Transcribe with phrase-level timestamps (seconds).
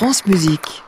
[0.00, 0.82] France Musique.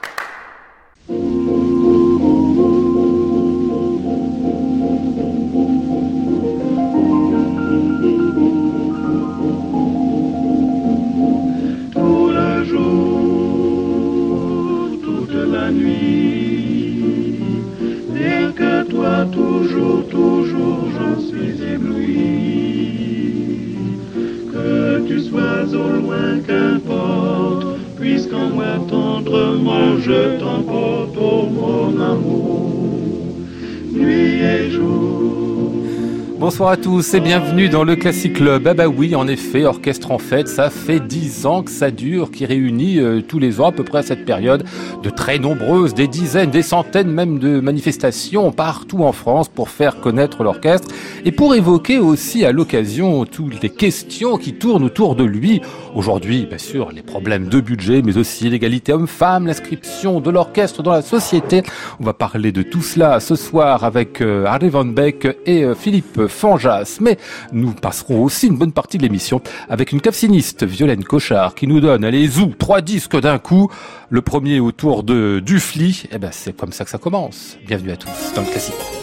[31.51, 33.01] Mon amour,
[33.93, 35.13] nuit et jour.
[36.39, 38.67] Bonsoir à tous et bienvenue dans le Classic Club.
[38.67, 42.33] Ah bah oui, en effet, Orchestre en fête, ça fait dix ans que ça dure,
[42.33, 44.65] qui réunit euh, tous les ans à peu près à cette période
[45.05, 50.01] de très nombreuses, des dizaines, des centaines même de manifestations partout en France pour faire
[50.01, 50.89] connaître l'orchestre
[51.25, 55.61] et pour évoquer aussi à l'occasion toutes les questions qui tournent autour de lui.
[55.95, 60.93] Aujourd'hui, bien sûr, les problèmes de budget, mais aussi l'égalité homme-femme, l'inscription de l'orchestre dans
[60.93, 61.63] la société.
[62.01, 65.75] On va parler de tout cela ce soir avec euh, Harry Van Beek et euh,
[65.75, 66.97] Philippe Fanjas.
[67.03, 67.19] Mais
[67.53, 71.81] nous passerons aussi une bonne partie de l'émission avec une clavciniste, Violaine Cochard, qui nous
[71.81, 73.71] donne, allez, zou, trois disques d'un coup.
[74.09, 76.05] Le premier autour de Dufli.
[76.11, 77.59] Eh ben, c'est comme ça que ça commence.
[77.67, 79.02] Bienvenue à tous dans le classique.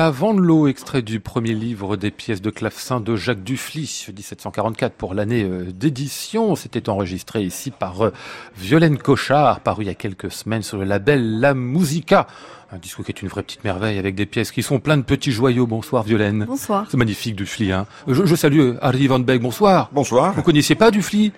[0.00, 5.12] La Vendelot, extrait du premier livre des pièces de clavecin de Jacques Dufly, 1744 pour
[5.12, 6.56] l'année euh, d'édition.
[6.56, 8.12] C'était enregistré ici par euh,
[8.56, 12.26] Violaine Cochard, paru il y a quelques semaines sur le label La Musica.
[12.72, 15.02] Un disque qui est une vraie petite merveille avec des pièces qui sont plein de
[15.02, 15.66] petits joyaux.
[15.66, 16.46] Bonsoir Violaine.
[16.46, 16.86] Bonsoir.
[16.90, 17.70] C'est magnifique Dufly.
[17.70, 17.86] Hein.
[18.08, 19.42] Je, je salue euh, Harry Van Beek.
[19.42, 19.90] Bonsoir.
[19.92, 20.32] Bonsoir.
[20.32, 21.30] Vous connaissiez pas Dufly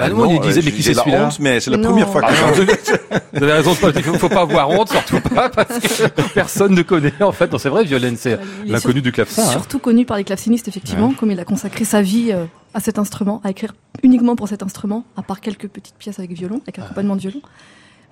[0.00, 1.70] bah non, non, il disait, euh, mais qui j'ai c'est la celui-là honte, mais c'est
[1.70, 1.88] la Non.
[1.88, 3.18] première fois que Ah.
[3.32, 6.82] Vous avez raison, il faut, faut pas avoir honte, surtout pas, parce que personne ne
[6.82, 7.50] connaît, en fait.
[7.52, 9.42] Non, c'est vrai, Violaine, c'est l'inconnu du clavecin.
[9.42, 9.50] hein.
[9.50, 12.44] Surtout connu par les clavecinistes, effectivement, comme il a consacré sa vie euh,
[12.74, 16.32] à cet instrument, à écrire uniquement pour cet instrument, à part quelques petites pièces avec
[16.32, 17.40] violon, avec accompagnement de violon.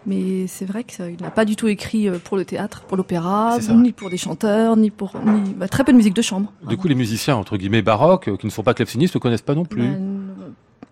[0.06, 3.58] Mais c'est vrai qu'il n'a pas du tout écrit euh, pour le théâtre, pour l'opéra,
[3.70, 6.52] ni pour des chanteurs, ni pour ni, bah, très peu de musique de chambre.
[6.68, 9.54] Du coup, les musiciens, entre guillemets, baroques, qui ne sont pas clavecinistes, ne connaissent pas
[9.56, 9.82] non plus.
[9.88, 9.96] Bah,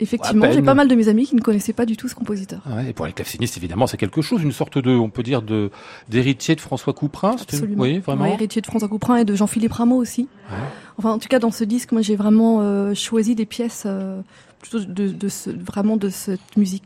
[0.00, 2.60] Effectivement, j'ai pas mal de mes amis qui ne connaissaient pas du tout ce compositeur.
[2.66, 5.42] Ouais, et pour les clavecinistes, évidemment, c'est quelque chose, une sorte de, on peut dire,
[5.42, 5.70] de
[6.08, 7.36] d'héritier de François Couperin.
[7.40, 7.82] Absolument.
[7.82, 8.26] Oui, vraiment.
[8.26, 10.28] héritier de François Couperin et de Jean-Philippe Rameau aussi.
[10.50, 10.56] Ouais.
[10.98, 14.20] Enfin, en tout cas, dans ce disque, moi, j'ai vraiment euh, choisi des pièces euh,
[14.60, 16.84] plutôt de, de ce, vraiment de cette musique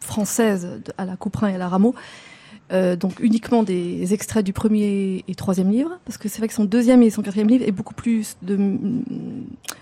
[0.00, 1.94] française à la Couperin et à la Rameau.
[2.72, 6.54] Euh, donc uniquement des extraits du premier et troisième livre, parce que c'est vrai que
[6.54, 8.56] son deuxième et son quatrième livre est beaucoup plus de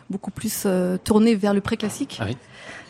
[0.09, 2.19] beaucoup plus euh, tourné vers le pré-classique.
[2.21, 2.37] Ah oui.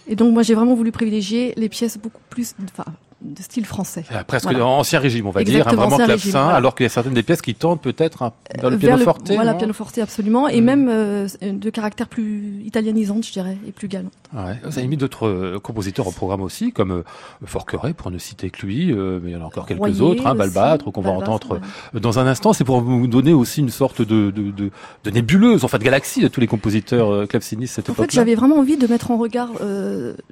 [0.06, 2.84] Et donc moi j'ai vraiment voulu privilégier les pièces beaucoup plus, enfin
[3.20, 4.05] de style français.
[4.12, 7.15] Ah, presque ancien régime, on va dire, hein, vraiment clavecin, alors qu'il y a certaines
[7.15, 9.31] des pièces qui tendent peut-être hein, vers le piano forte.
[9.32, 10.65] Voilà, piano forte, absolument, et hmm.
[10.65, 14.12] même euh, de caractère plus italianisante, je dirais, et plus galante.
[14.35, 14.59] Ouais.
[14.62, 17.03] Vous avez mis d'autres euh, compositeurs au programme aussi, comme euh,
[17.44, 20.26] Forqueray, pour ne citer que lui, euh, mais il y en a encore quelques autres,
[20.26, 21.61] hein, Balbâtre, qu'on va entendre
[21.94, 22.53] dans un instant.
[22.53, 24.70] C'est pour vous donner aussi une sorte de, de, de,
[25.05, 27.91] de nébuleuse, en fait, de galaxie de tous les compositeurs clavecinistes cette.
[27.91, 29.50] En fait, j'avais vraiment envie de mettre en regard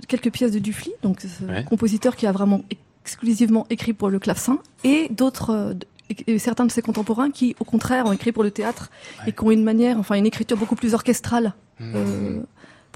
[0.09, 2.62] quelques pièces de Dufly, donc ce compositeur qui a vraiment
[3.02, 5.75] exclusivement écrit pour le clavecin, et d'autres,
[6.28, 8.90] euh, certains de ses contemporains qui, au contraire, ont écrit pour le théâtre
[9.26, 11.55] et qui ont une manière, enfin une écriture beaucoup plus orchestrale.
[11.78, 11.93] Mmh.
[11.94, 12.40] Euh,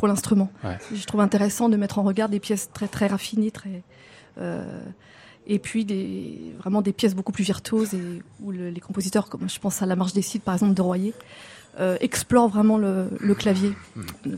[0.00, 0.50] pour l'instrument.
[0.94, 3.82] Je trouve intéressant de mettre en regard des pièces très très raffinées, très
[4.38, 4.81] euh,
[5.47, 9.61] et puis des vraiment des pièces beaucoup plus virtuoses et où les compositeurs, comme je
[9.61, 11.12] pense à la Marche des Cides par exemple de Royer,
[11.78, 13.08] euh, explore vraiment le,
[13.38, 13.72] clavier.
[13.94, 14.02] Hmm.
[14.26, 14.37] Euh,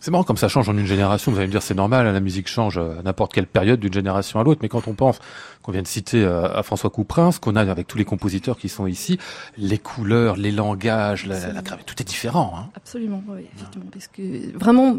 [0.00, 1.32] c'est marrant comme ça change en une génération.
[1.32, 3.92] Vous allez me dire c'est normal, hein, la musique change à n'importe quelle période d'une
[3.92, 4.60] génération à l'autre.
[4.62, 5.18] Mais quand on pense
[5.62, 8.58] qu'on vient de citer euh, à François Couperin, ce qu'on a avec tous les compositeurs
[8.58, 9.18] qui sont ici,
[9.56, 12.54] les couleurs, les langages, la, la, tout est différent.
[12.56, 12.70] Hein.
[12.76, 14.96] Absolument, oui, effectivement, parce que vraiment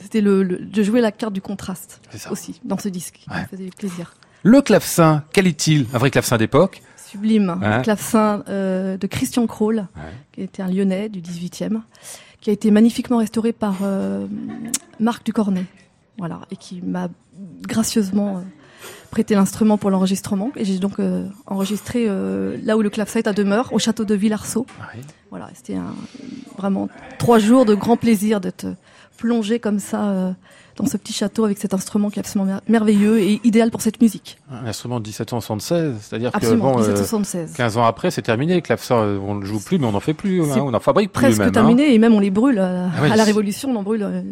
[0.00, 2.00] c'était le, de jouer la carte du contraste
[2.30, 3.20] aussi dans ce disque.
[3.28, 4.14] Ça faisait plaisir.
[4.42, 5.86] Le clavecin, quel est-il?
[5.92, 9.86] Un vrai clavecin d'époque sublime, un clavecin euh, de Christian Kroll,
[10.32, 11.80] qui était un Lyonnais du 18e,
[12.40, 14.26] qui a été magnifiquement restauré par euh,
[15.00, 15.64] Marc Ducornet,
[16.18, 17.08] voilà, et qui m'a
[17.66, 18.40] gracieusement euh,
[19.10, 20.52] prêté l'instrument pour l'enregistrement.
[20.56, 21.00] Et j'ai donc
[21.46, 22.06] enregistré
[22.62, 24.66] là où le clavecin est à demeure, au château de Villarceau.
[25.30, 25.78] Voilà, c'était
[26.56, 28.66] vraiment trois jours de grand plaisir d'être
[29.16, 30.34] plongé comme ça
[30.80, 34.00] dans ce petit château avec cet instrument qui est absolument merveilleux et idéal pour cette
[34.00, 34.38] musique.
[34.50, 37.52] Un instrument de 1776, c'est-à-dire que bon, 1776.
[37.54, 38.60] 15 ans après, c'est terminé.
[38.62, 41.12] Clavecin, euh, on ne joue plus, mais on n'en fait plus, hein, on en fabrique
[41.12, 41.22] plus.
[41.22, 41.50] Presque hein.
[41.50, 42.58] terminé, et même on les brûle.
[42.58, 44.22] Euh, ah à la Révolution, on en brûle euh,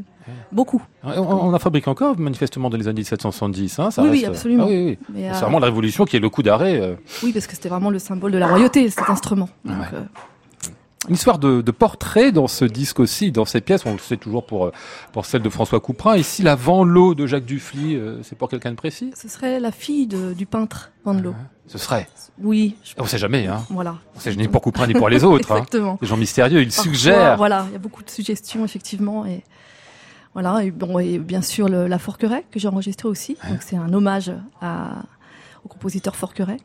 [0.52, 0.82] beaucoup.
[1.04, 3.78] On, en fabrique encore, manifestement, dans les années 1770.
[3.78, 4.64] Hein, ça oui, oui, absolument.
[4.66, 6.96] Ah oui, c'est vraiment la Révolution qui est le coup d'arrêt.
[7.22, 9.48] Oui, parce que c'était vraiment le symbole de la royauté, cet instrument.
[9.64, 9.76] Donc,
[11.08, 13.86] une histoire de, de, portrait dans ce disque aussi, dans ces pièces.
[13.86, 14.72] On le sait toujours pour, euh,
[15.12, 16.16] pour celle de François Couperin.
[16.16, 19.12] Ici, la Venlot de Jacques Dufly, euh, c'est pour quelqu'un de précis?
[19.14, 21.34] Ce serait la fille de, du peintre Venlot.
[21.36, 22.08] Ah, ce serait
[22.40, 22.76] Oui.
[22.98, 23.46] On ne sait jamais.
[23.46, 23.64] Hein.
[23.70, 23.96] Voilà.
[24.16, 25.52] On sait ni pour Couperin ni pour les autres.
[25.52, 25.56] Hein.
[25.56, 25.92] Exactement.
[25.92, 25.98] Hein.
[26.00, 27.36] Des gens mystérieux, ils suggèrent.
[27.36, 29.26] Voilà, il y a beaucoup de suggestions, effectivement.
[29.26, 29.44] Et
[30.34, 33.36] voilà, et, bon, et bien sûr le, la Forqueray que j'ai enregistré aussi.
[33.48, 35.02] Donc c'est un hommage à,
[35.64, 36.58] au compositeur Forqueray.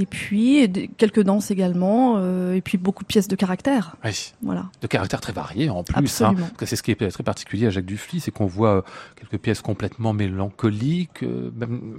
[0.00, 3.96] Et puis quelques danses également, euh, et puis beaucoup de pièces de caractère.
[4.04, 4.32] Oui.
[4.42, 4.66] Voilà.
[4.80, 6.22] De caractère très varié en plus.
[6.22, 8.82] Hein, c'est ce qui est très particulier à Jacques Dufly, c'est qu'on voit euh,
[9.16, 11.96] quelques pièces complètement mélancoliques, euh, même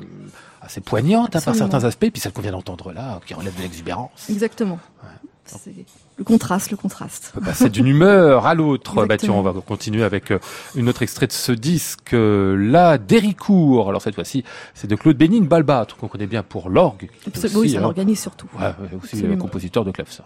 [0.62, 3.64] assez poignantes hein, par certains aspects, puis celle qu'on vient d'entendre là, qui relève de
[3.64, 4.30] l'exubérance.
[4.30, 4.80] Exactement.
[5.04, 5.86] Ouais.
[6.20, 7.34] Le contraste, le contraste.
[7.54, 9.06] C'est d'une humeur à l'autre.
[9.06, 10.40] Bah on va continuer avec euh,
[10.76, 12.14] une autre extrait de ce disque.
[12.14, 13.88] Euh, là, d'Héricourt.
[13.88, 14.44] Alors cette fois-ci,
[14.74, 17.10] c'est de Claude Bénigne Balbâtre, qu'on connaît bien pour l'orgue.
[17.56, 18.48] Oui, ça l'organise surtout.
[18.60, 20.26] Ouais, aussi le compositeur de clavecin.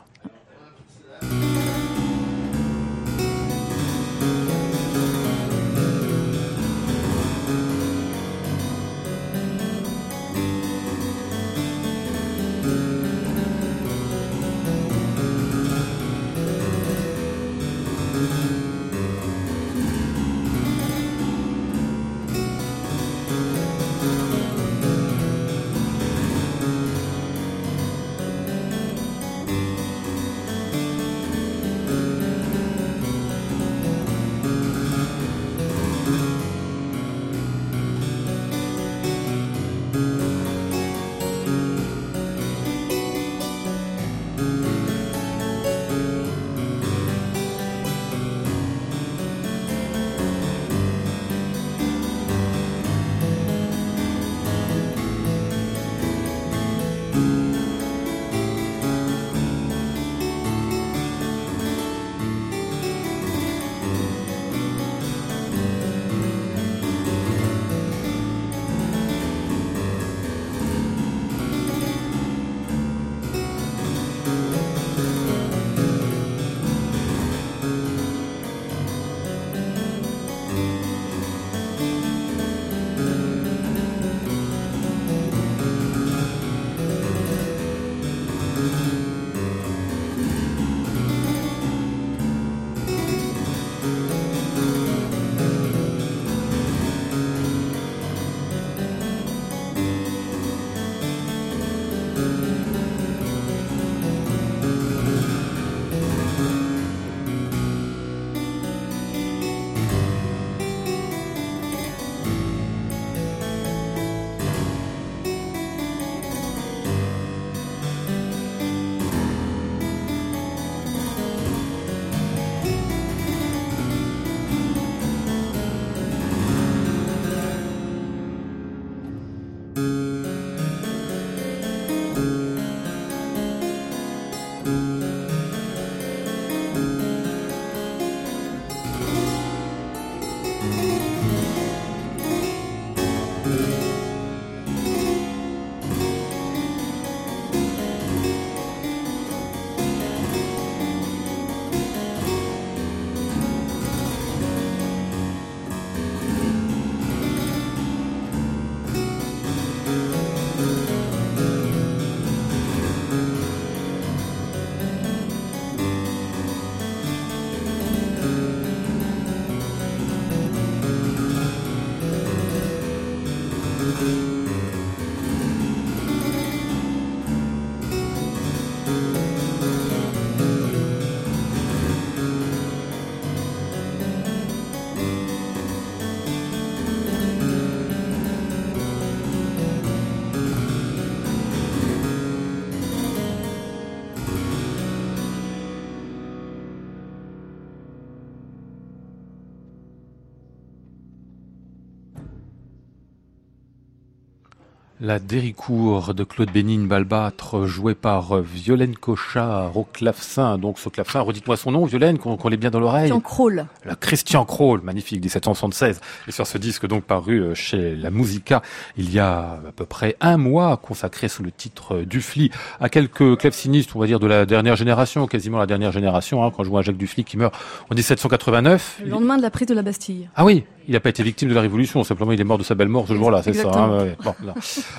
[205.06, 210.58] La Déricourt de Claude Bénigne Balbâtre, jouée par euh, Violaine Cochard au clavecin.
[210.58, 213.10] Donc ce clavecin, redites-moi son nom, Violaine, qu'on qu l'ait bien dans l'oreille.
[213.10, 213.66] Christian Kroll.
[213.84, 216.00] La Christian Kroll, magnifique, 1776.
[216.30, 218.62] Et sur ce disque donc paru euh, chez La Musica,
[218.96, 222.88] il y a à peu près un mois, consacré sous le titre euh, Dufly à
[222.88, 226.64] quelques clavecinistes, on va dire de la dernière génération, quasiment la dernière génération, hein, quand
[226.64, 227.54] je vois Jacques Dufly qui meurt
[227.90, 229.02] en 1789.
[229.04, 230.30] Le lendemain de la prise de la Bastille.
[230.38, 232.64] Ah oui, il n'a pas été victime de la Révolution, simplement il est mort de
[232.64, 233.70] sa belle mort ce jour-là, c'est ça.
[233.70, 234.34] Hein, ouais, bon,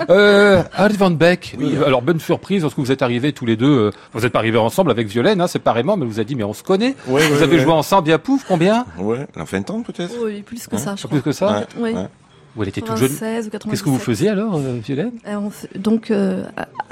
[0.09, 1.75] euh, Harry Van Beck, oui.
[1.85, 4.57] alors bonne surprise lorsque vous êtes arrivés tous les deux, euh, vous n'êtes pas arrivés
[4.57, 6.95] ensemble avec Violaine, hein, séparément, mais vous avez dit mais on se connaît.
[7.07, 7.61] Oui, vous oui, avez oui.
[7.63, 8.85] joué ensemble bien pouf, combien?
[8.99, 10.13] Ouais, la fin de temps peut-être.
[10.23, 11.19] Oui, plus que Hein ça, je Pas crois.
[11.19, 11.93] plus que ça Ouais, Oui.
[11.93, 12.07] ouais.
[12.57, 13.69] Ou elle était toute jeune 96 ou 97.
[13.69, 15.11] Qu'est-ce que vous faisiez alors, euh, Violaine?
[15.27, 16.45] Euh, on Donc, euh,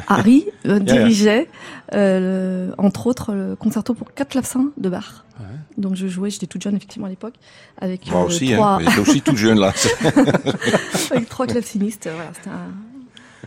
[0.10, 1.48] Harry euh, dirigeait,
[1.93, 5.24] euh, le- entre autres, le concerto pour quatre clavecins de Bach.
[5.39, 5.45] Ouais.
[5.77, 7.36] Donc, je jouais, j'étais toute jeune effectivement à l'époque,
[7.79, 8.79] avec, Moi euh, aussi, trois, hein.
[8.86, 9.72] J'étais aussi toute jeune là.
[11.12, 12.07] avec trois clavecinistes.
[12.07, 12.92] euh, Voilà, c'était un-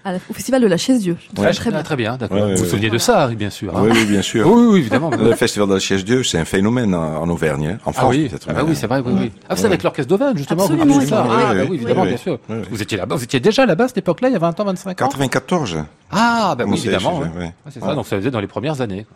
[0.06, 1.16] à la- au festival de la Chaise Dieu.
[1.36, 1.52] Ouais.
[1.52, 1.82] très Ah, bien.
[1.82, 2.36] très bien, d'accord.
[2.36, 2.68] Ouais, ouais, vous vous ouais.
[2.70, 3.76] souveniez de ça, Harry, bien sûr.
[3.76, 4.46] hein oui, oui, bien sûr.
[4.46, 5.10] oui, oui, évidemment.
[5.10, 7.78] Le festival de la Chaise Dieu, c'est un phénomène en, Auvergne, hein.
[7.84, 8.46] en Ah France oui, peut-être.
[8.48, 9.32] ah bah mais- oui, c'est vrai, oui, oui.
[9.48, 9.66] Ah, c'est Ouais.
[9.66, 11.22] avec l'orchestre d'Auvergne, justement, vous Absolument, ça.
[11.28, 12.38] oui, Ah, oui, bah évidemment, oui, bien sûr.
[12.48, 12.66] oui, oui.
[12.70, 14.64] Vous étiez là-bas, vous étiez déjà là-bas à cette époque-là, il y a 20 ans,
[14.64, 15.08] 25 ans?
[15.08, 15.78] 94.
[16.12, 17.20] Ah, bah oui, évidemment.
[17.24, 19.06] Ah, c'est ça, donc ça faisait dans les premières années.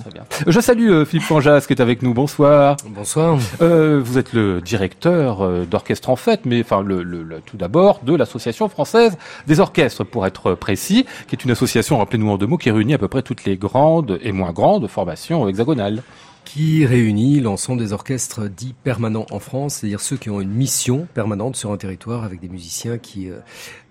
[0.00, 0.24] Très bien.
[0.46, 2.14] Je salue euh, Philippe Panjas qui est avec nous.
[2.14, 2.76] Bonsoir.
[2.88, 3.38] Bonsoir.
[3.60, 7.56] Euh, vous êtes le directeur euh, d'orchestre en fait, mais enfin le, le- le- tout
[7.56, 12.38] d'abord de l'association française des orchestres pour être précis, qui est une association, rappelez-nous en
[12.38, 16.02] deux mots, qui réunit à peu près toutes les grandes et moins grandes formations hexagonales.
[16.46, 21.06] Qui réunit l'ensemble des orchestres dits permanents en France, c'est-à-dire ceux qui ont une mission
[21.14, 23.28] permanente sur un territoire avec des musiciens qui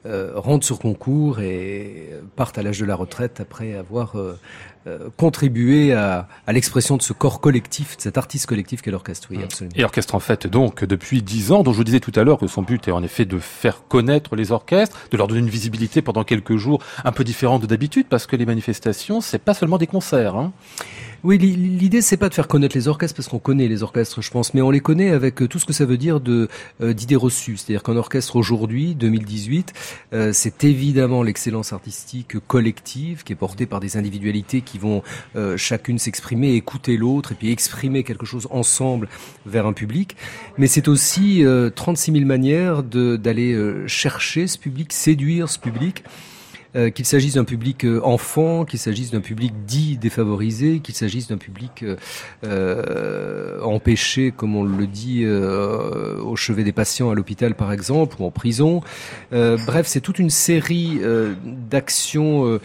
[0.06, 4.40] euh, rentrent sur concours et partent à l'âge de la retraite après avoir euh,
[4.88, 9.28] euh, contribué à, à l'expression de ce corps collectif, de cet artiste collectif qu'est l'orchestre.
[9.30, 9.76] Oui, absolument.
[9.76, 12.38] Et orchestre en fait donc depuis dix ans, dont je vous disais tout à l'heure
[12.40, 15.50] que son but est en effet de faire connaître les orchestres, de leur donner une
[15.50, 19.54] visibilité pendant quelques jours un peu différente de d'habitude, parce que les manifestations, c'est pas
[19.54, 20.36] seulement des concerts.
[20.38, 20.54] Hein.
[21.26, 24.22] Oui, li- l'idée c'est pas de faire connaître les orchestres parce qu'on connaît les orchestres,
[24.22, 26.48] je pense, mais on les connaît avec euh, tout ce que ça veut dire de
[26.82, 27.58] euh, d'idées reçues.
[27.58, 29.74] C'est-à-dire qu'un orchestre aujourd'hui, 2018,
[30.14, 35.04] euh, c'est évidemment l'excellence artistique collective qui est portée par des individualités qui vont
[35.36, 39.08] euh, chacune s'exprimer, écouter l'autre et puis exprimer quelque chose ensemble
[39.46, 40.16] vers un public.
[40.58, 46.04] Mais c'est aussi euh, 36 000 manières d'aller euh, chercher ce public, séduire ce public.
[46.76, 51.28] Euh, qu'il s'agisse d'un public euh, enfant, qu'il s'agisse d'un public dit défavorisé, qu'il s'agisse
[51.28, 51.84] d'un public
[52.44, 58.26] euh, empêché, comme on le dit, au chevet des patients à l'hôpital par exemple, ou
[58.26, 58.82] en prison.
[59.32, 61.00] Bref, c'est toute une série
[61.46, 62.60] d'actions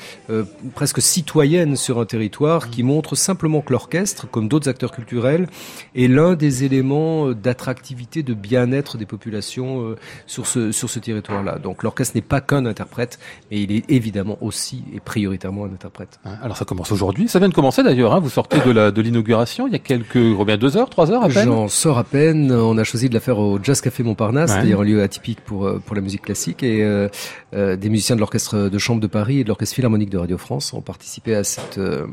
[0.75, 5.47] presque citoyennes sur un territoire qui montrent simplement que l'orchestre, comme d'autres acteurs culturels,
[5.95, 9.95] est l'un des éléments d'attractivité, de bien-être des populations
[10.27, 11.59] sur ce sur ce territoire-là.
[11.59, 13.19] Donc l'orchestre n'est pas qu'un interprète,
[13.51, 16.19] mais il est évidemment aussi et prioritairement un interprète.
[16.25, 18.15] Hein, Alors ça commence aujourd'hui, ça vient de commencer d'ailleurs.
[18.15, 18.21] Hein.
[18.21, 21.25] Vous sortez de la de l'inauguration il y a quelques combien deux heures, trois heures
[21.25, 21.45] à peine?
[21.47, 22.53] J'en sors à peine.
[22.53, 24.57] On a choisi de la faire au Jazz Café Montparnasse, Ouais.
[24.57, 26.63] c'est-à-dire un lieu atypique pour euh, pour la musique classique.
[26.63, 27.09] Et euh,
[27.55, 30.39] euh, des musiciens de l'orchestre de chambre de Paris et de l'orchestre philharmonique de Radio
[30.39, 32.07] France ont participé à cette euh,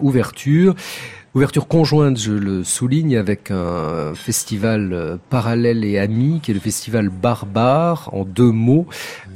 [0.00, 0.74] ouverture.
[1.34, 6.60] Ouverture conjointe, je le souligne, avec un festival euh, parallèle et ami, qui est le
[6.60, 8.86] festival Barbare, en deux mots,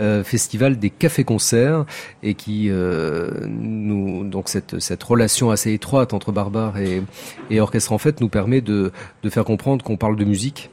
[0.00, 1.84] euh, festival des cafés-concerts,
[2.22, 7.98] et qui euh, nous donc cette cette relation assez étroite entre Barbare et, orchestre en
[7.98, 8.90] fait nous permet de
[9.28, 10.70] faire comprendre qu'on parle de musique.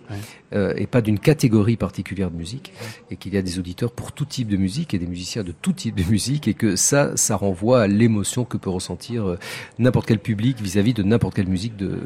[0.54, 2.74] Euh, et pas d'une catégorie particulière de musique,
[3.12, 5.52] et qu'il y a des auditeurs pour tout type de musique et des musiciens de
[5.52, 9.40] tout type de musique, et que ça ça renvoie à l'émotion que peut ressentir euh,
[9.78, 12.00] n'importe quel public vis-à-vis de n'importe quelle musique de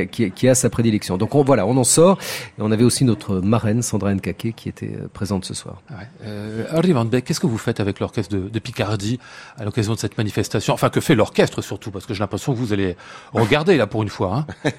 [0.00, 1.16] a, qui a, qui a sa prédilection.
[1.16, 2.18] Donc on, voilà, on en sort.
[2.58, 5.82] Et on avait aussi notre marraine Sandra Nkake qui était euh, présente ce soir.
[5.90, 6.06] Ouais.
[6.24, 9.18] Euh, Harry Van Beek, qu'est-ce que vous faites avec l'orchestre de, de Picardie
[9.58, 10.74] à l'occasion de cette manifestation?
[10.74, 11.90] Enfin, que fait l'orchestre surtout?
[11.90, 12.96] Parce que j'ai l'impression que vous allez
[13.32, 14.46] regarder là pour une fois.
[14.64, 14.70] Hein.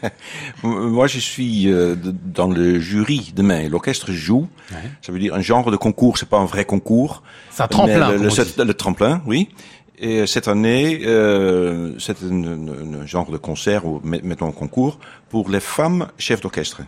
[0.64, 3.68] Moi, je suis euh, dans le jury demain.
[3.70, 4.48] L'orchestre joue.
[4.72, 4.78] Ouais.
[5.02, 6.18] Ça veut dire un genre de concours.
[6.18, 7.24] C'est pas un vrai concours.
[7.52, 8.12] C'est un tremplin.
[8.12, 9.50] Le tremplin, oui.
[10.00, 15.00] Et cette année, euh, c'est un, genre de concert, ou met- mettons un concours,
[15.30, 16.82] pour les femmes chefs d'orchestre.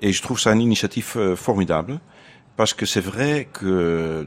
[0.00, 2.00] Et je trouve ça une initiative euh, formidable,
[2.56, 4.26] parce que c'est vrai que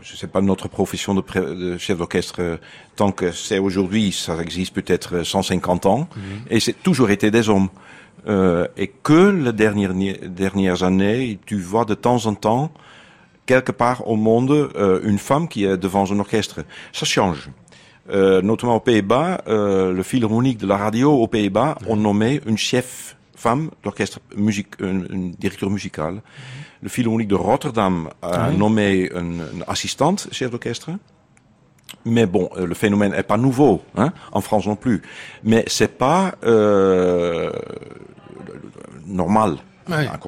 [0.00, 1.22] je sais pas notre profession de,
[1.54, 2.56] de chef d'orchestre euh,
[2.96, 6.22] tant que c'est aujourd'hui, ça existe peut-être 150 ans, mhm.
[6.50, 7.68] et c'est toujours été des hommes.
[8.28, 12.70] Euh, et que les dernières, dernières années, tu vois de temps en temps
[13.46, 16.64] quelque part au monde euh, une femme qui est devant un orchestre.
[16.92, 17.50] Ça change.
[18.10, 22.58] Euh, notamment aux Pays-Bas, euh, le philharmonique de la radio aux Pays-Bas ont nommé une
[22.58, 26.22] chef femme d'orchestre, musique, une, directeur musical.
[26.82, 30.90] Le philharmonique de Rotterdam a nommé une, assistante chef d'orchestre.
[32.04, 35.02] Mais bon, euh, le phénomène est pas nouveau, hein, en France non plus.
[35.44, 37.52] Mais c'est pas euh,
[39.06, 39.58] normal.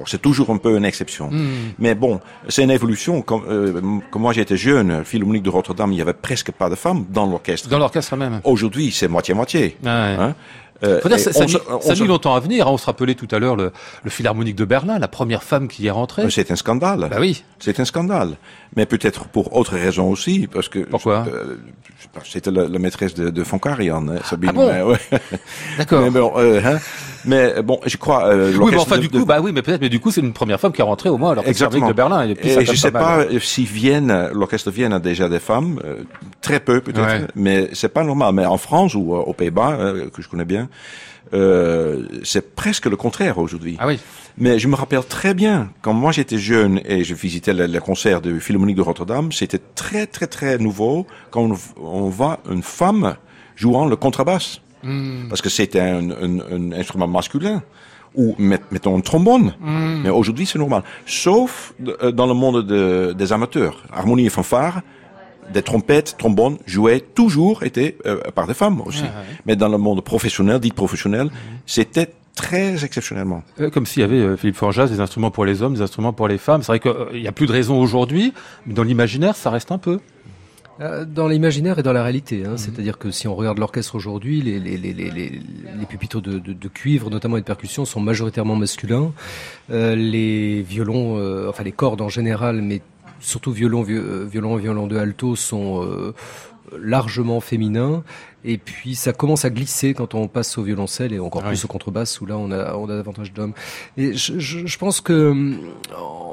[0.05, 1.29] C'est toujours un peu une exception.
[1.31, 1.73] Hmm.
[1.79, 3.21] Mais bon, c'est une évolution.
[3.21, 3.81] Comme, euh,
[4.15, 7.69] moi j'étais jeune, Philharmonique de Rotterdam, il y avait presque pas de femmes dans l'orchestre.
[7.69, 8.41] Dans l'orchestre même.
[8.43, 9.77] Aujourd'hui, c'est moitié-moitié.
[9.85, 10.35] Hein
[10.83, 12.67] euh, Faut dire, ça, ça, a mis longtemps à venir.
[12.67, 12.71] Hein.
[12.71, 13.71] On se rappelait tout à l'heure le,
[14.03, 16.29] le, Philharmonique de Berlin, la première femme qui y est rentrée.
[16.29, 17.07] C'est un scandale.
[17.09, 17.43] Bah oui.
[17.59, 18.37] C'est un scandale.
[18.75, 21.55] Mais peut-être pour autre raison aussi, parce que pourquoi euh,
[22.25, 24.49] C'était la, la, maîtresse de, de Foncarian, hein, Sabine.
[24.51, 24.97] Ah bon ouais.
[25.77, 26.01] D'accord.
[26.01, 26.79] Mais bon, euh, hein,
[27.23, 28.27] mais bon, je crois.
[28.27, 30.33] Euh, oui, mais enfin, du coup, bah oui, mais peut-être, mais du coup, c'est une
[30.33, 32.27] première femme qui est rentrée au moins à l'orchestre de Berlin.
[32.27, 36.03] Et, et je sais pas, pas si Vienne, l'orchestre Vienne a déjà des femmes, euh,
[36.41, 38.33] très peu peut-être, mais c'est pas normal.
[38.33, 39.77] Mais en France ou aux Pays-Bas,
[40.13, 40.64] que je connais bien.
[41.33, 43.77] Euh, c'est presque le contraire aujourd'hui.
[43.79, 43.99] Ah oui.
[44.37, 48.21] Mais je me rappelle très bien, quand moi j'étais jeune et je visitais le, concert
[48.21, 53.15] de Philharmonique de Rotterdam, c'était très très très nouveau quand on, voit une femme
[53.55, 54.61] jouant le contrebasse.
[54.83, 55.27] Hmm.
[55.29, 57.63] Parce que c'était un, un, un, instrument masculin.
[58.13, 59.55] Ou mettons un trombone.
[59.59, 60.03] Hmm.
[60.03, 60.83] Mais aujourd'hui c'est normal.
[61.05, 63.83] Sauf euh, dans le monde de, des amateurs.
[63.91, 64.81] Harmonie et fanfare,
[65.53, 69.03] des trompettes, trombones jouaient toujours étaient euh, par des femmes aussi.
[69.45, 71.29] Mais dans le monde professionnel, dit professionnel,
[71.65, 73.43] c'était très exceptionnellement.
[73.59, 76.13] Euh, comme s'il y avait, euh, Philippe Forjas, des instruments pour les hommes, des instruments
[76.13, 76.61] pour les femmes.
[76.61, 78.33] C'est vrai qu'il n'y a plus de raison aujourd'hui,
[78.65, 79.99] mais dans l'imaginaire, ça reste un peu.
[81.07, 82.51] Dans l'imaginaire et dans la réalité, hein.
[82.51, 82.57] Mhm.
[82.57, 86.51] c'est-à-dire que si on regarde l'orchestre aujourd'hui, les, les, les, les, les pupitres de, de,
[86.51, 89.13] de, cuivre, notamment et de percussion, sont majoritairement masculins.
[89.71, 92.81] Euh, les violons, enfin les cordes en général, mais
[93.19, 96.13] surtout violon, euh, violon, violon de alto sont euh,
[96.77, 98.03] largement féminins.
[98.47, 101.67] Et puis ça commence à glisser quand on passe au violoncelle et encore plus au
[101.67, 103.53] contrebasse où là on a, on a davantage d'hommes.
[103.97, 105.57] Et je, je, je, pense que hum,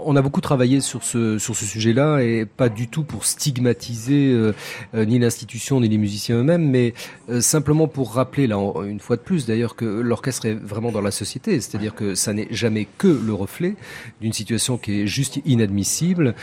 [0.04, 4.32] on a beaucoup travaillé sur ce sur ce sujet-là et pas du tout pour stigmatiser
[4.32, 4.52] euh,
[4.94, 6.92] euh, ni l'institution ni les musiciens eux-mêmes, mais
[7.30, 11.00] euh, simplement pour rappeler là une fois de plus d'ailleurs que l'orchestre est vraiment dans
[11.00, 13.74] la société, c'est-à-dire que ça n'est jamais que le reflet
[14.20, 16.34] d'une situation qui est juste inadmissible,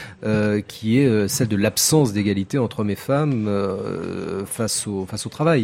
[0.67, 3.49] qui est celle de l'absence d'égalité entre hommes et femmes
[4.45, 5.58] face au face au travail.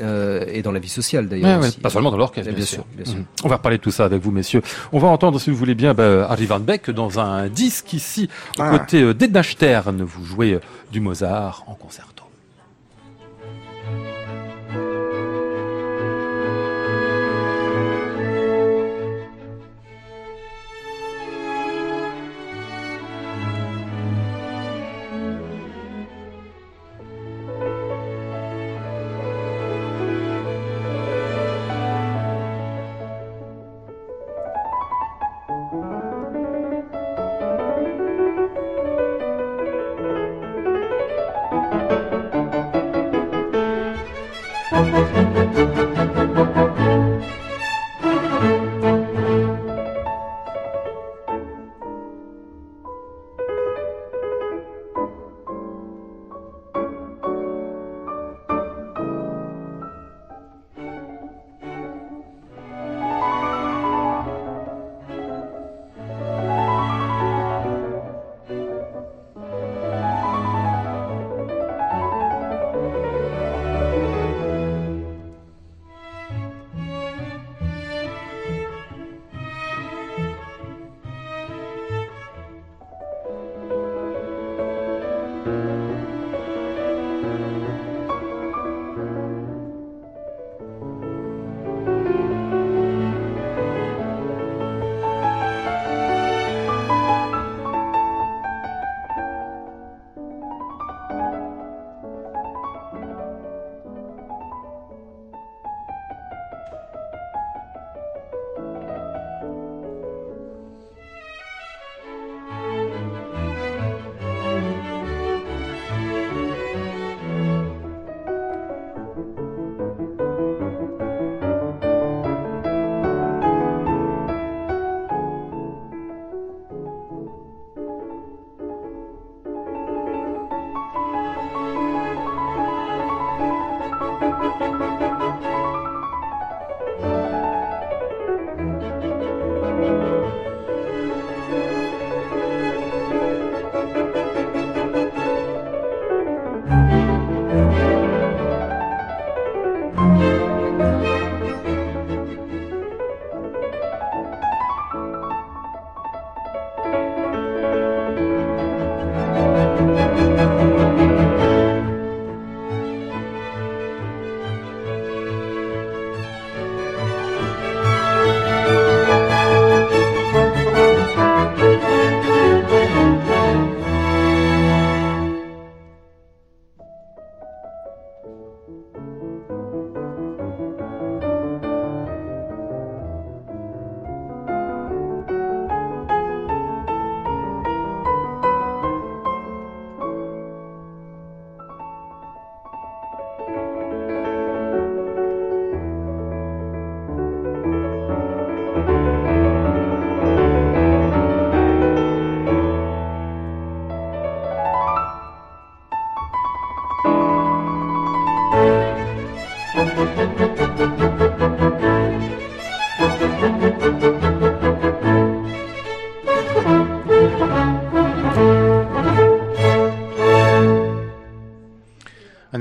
[0.00, 1.60] Euh, et dans la vie sociale d'ailleurs.
[1.82, 2.84] pas seulement dans l'orchestre, bien, sûr.
[2.96, 3.24] Mhm.
[3.44, 4.62] On va reparler de tout ça avec vous, messieurs.
[4.92, 8.28] On va entendre, si vous voulez bien, bah, Harry Van Beck dans un disque ici,
[8.58, 8.78] aux ah.
[8.78, 10.02] côtés euh, d'Edna Stern.
[10.02, 10.60] Vous jouez euh,
[10.92, 12.06] du Mozart en concert.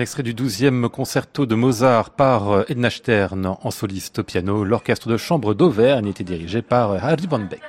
[0.10, 4.64] Extrait du 12e concerto de Mozart par euh, Edna Stern en soliste au piano.
[4.64, 7.62] L'orchestre de chambre d'Auvergne était dirigé par euh, Harry Van Beck.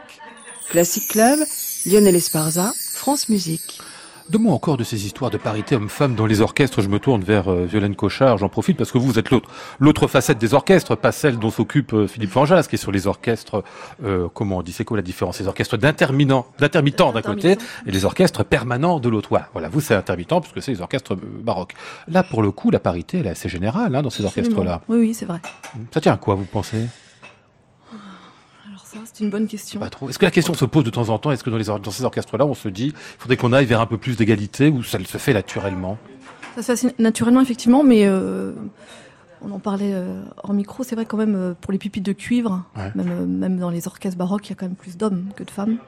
[0.71, 1.39] Classic Club,
[1.85, 3.83] Lionel Esparza, France Musique.
[4.31, 6.83] Deux mots encore de ces histoires de parité homme-femme dans les orchestres.
[6.83, 8.39] Je me tourne vers euh, Violaine Cochard.
[8.39, 11.93] J'en profite parce que vous, êtes l'autre, l'autre facette des orchestres, pas celle dont s'occupe
[11.93, 13.65] euh, Philippe Fanjas, qui est sur les orchestres.
[14.05, 15.41] Euh, comment on dit C'est quoi la différence?
[15.41, 19.31] Les orchestres d'intermittents, d'un côté et les orchestres permanents de l'autre.
[19.53, 21.75] Voilà, vous c'est intermittent puisque c'est les orchestres baroques.
[22.07, 24.83] Là, pour le coup, la parité, elle est assez générale hein, dans ces orchestres-là.
[24.89, 25.41] Oui, oui, c'est vrai.
[25.93, 26.87] Ça tient à quoi, vous pensez?
[28.93, 29.81] Ça, c'est une bonne question.
[29.81, 30.09] Pas trop.
[30.09, 31.31] Est-ce que la question se pose de temps en temps?
[31.31, 33.81] Est-ce que dans, les, dans ces orchestres-là, on se dit, il faudrait qu'on aille vers
[33.81, 35.99] un peu plus d'égalité ou ça se fait naturellement?
[36.61, 38.53] Ça se fait naturellement, effectivement, mais euh,
[39.43, 40.83] on en parlait euh, hors micro.
[40.83, 42.91] C'est vrai quand même euh, pour les pupitres de cuivre, Ouais.
[42.97, 45.45] même, euh, même dans les orchestres baroques, il y a quand même plus d'hommes que
[45.45, 45.79] de femmes.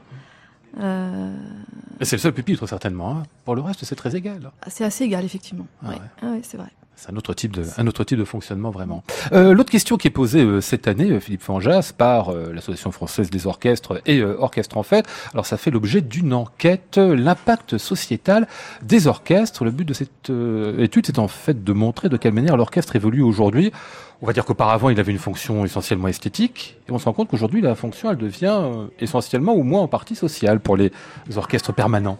[2.01, 3.11] C'est le seul pupitre, certainement.
[3.19, 3.23] hein.
[3.45, 4.51] Pour le reste, c'est très égal.
[4.69, 5.67] c'est assez égal, effectivement.
[5.85, 5.95] Ah Ouais.
[5.97, 6.01] ouais.
[6.23, 6.69] Ah c'est vrai.
[7.03, 9.03] C'est un autre type de, un autre type de fonctionnement vraiment.
[9.33, 12.93] Euh, L'autre question qui est posée euh, cette année, euh, Philippe Fanjas, par euh, l'Association
[12.93, 15.05] française des orchestres et euh, Orchestres en fait.
[15.33, 18.47] Alors ça fait l'objet d'une enquête, euh, l'impact sociétal
[18.85, 19.65] des orchestres.
[19.65, 20.31] Le but de cette
[20.79, 23.73] étude, c'est en fait de montrer de quelle manière l'orchestre évolue aujourd'hui.
[24.21, 27.29] On va dire qu'auparavant, il avait une fonction essentiellement esthétique, et on se rend compte
[27.29, 28.63] qu'aujourd'hui, la fonction, elle devient
[29.01, 30.93] essentiellement ou moins en partie sociale pour les
[31.35, 32.19] orchestres permanents.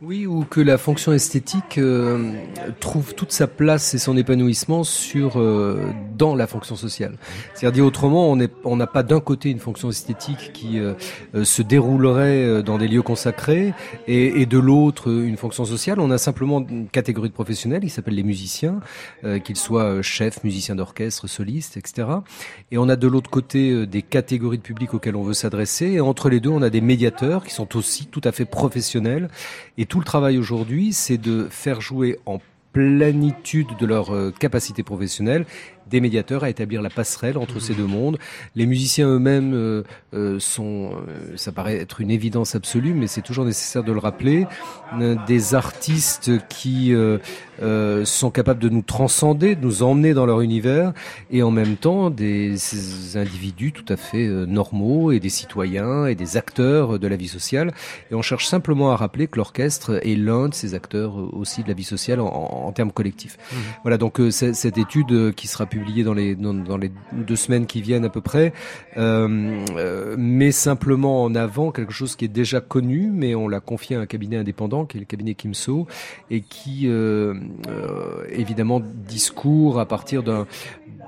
[0.00, 2.30] Oui, ou que la fonction esthétique euh,
[2.78, 7.16] trouve toute sa place et son épanouissement sur euh, dans la fonction sociale.
[7.54, 10.94] C'est-à-dire autrement, on n'est- on n'a pas d'un côté une fonction esthétique qui euh,
[11.34, 13.74] euh, se déroulerait euh, dans des lieux consacrés
[14.06, 15.98] et, et de l'autre une fonction sociale.
[15.98, 18.78] On a simplement une catégorie de professionnels qui s'appellent les musiciens,
[19.24, 22.06] euh, qu'ils soient chefs, musiciens d'orchestre, solistes, etc.
[22.70, 25.86] Et on a de l'autre côté des catégories de public auxquelles on veut s'adresser.
[25.86, 29.28] Et entre les deux, on a des médiateurs qui sont aussi tout à fait professionnels.
[29.80, 32.40] Et tout le travail aujourd'hui, c'est de faire jouer en
[32.72, 35.46] plénitude de leur euh, capacité professionnelle
[35.90, 38.18] des médiateurs à établir la passerelle entre ces deux mondes.
[38.54, 39.82] Les musiciens eux-mêmes euh,
[40.14, 43.98] euh, sont, euh, ça paraît être une évidence absolue, mais c'est toujours nécessaire de le
[43.98, 44.46] rappeler,
[45.00, 47.18] euh, des artistes qui euh,
[47.62, 50.92] euh, sont capables de nous transcender, de nous emmener dans leur univers,
[51.30, 52.54] et en même temps des
[53.16, 57.72] individus tout à fait normaux et des citoyens et des acteurs de la vie sociale.
[58.10, 61.68] Et on cherche simplement à rappeler que l'orchestre est l'un de ces acteurs aussi de
[61.68, 63.38] la vie sociale en, en- en termes collectifs.
[63.82, 65.77] Voilà, donc euh, cette étude qui sera publiée
[66.14, 68.52] les, dans, les deux semaines qui viennent à peu près,
[68.96, 73.60] euh, euh, met simplement en avant quelque chose qui est déjà connu, mais on l'a
[73.60, 75.86] confié à un cabinet indépendant, qui est le cabinet Kimso,
[76.30, 77.34] et qui euh,
[78.30, 80.46] évidemment discourt à partir d'un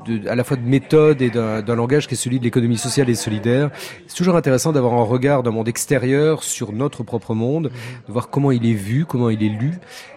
[0.06, 3.10] de, à la fois de méthode et d'un langage qui est celui de l'économie sociale
[3.10, 3.70] et solidaire.
[4.06, 7.70] C'est toujours intéressant d'avoir un regard d'un monde extérieur sur notre propre monde,
[8.08, 9.72] de voir comment il est vu, comment il est lu.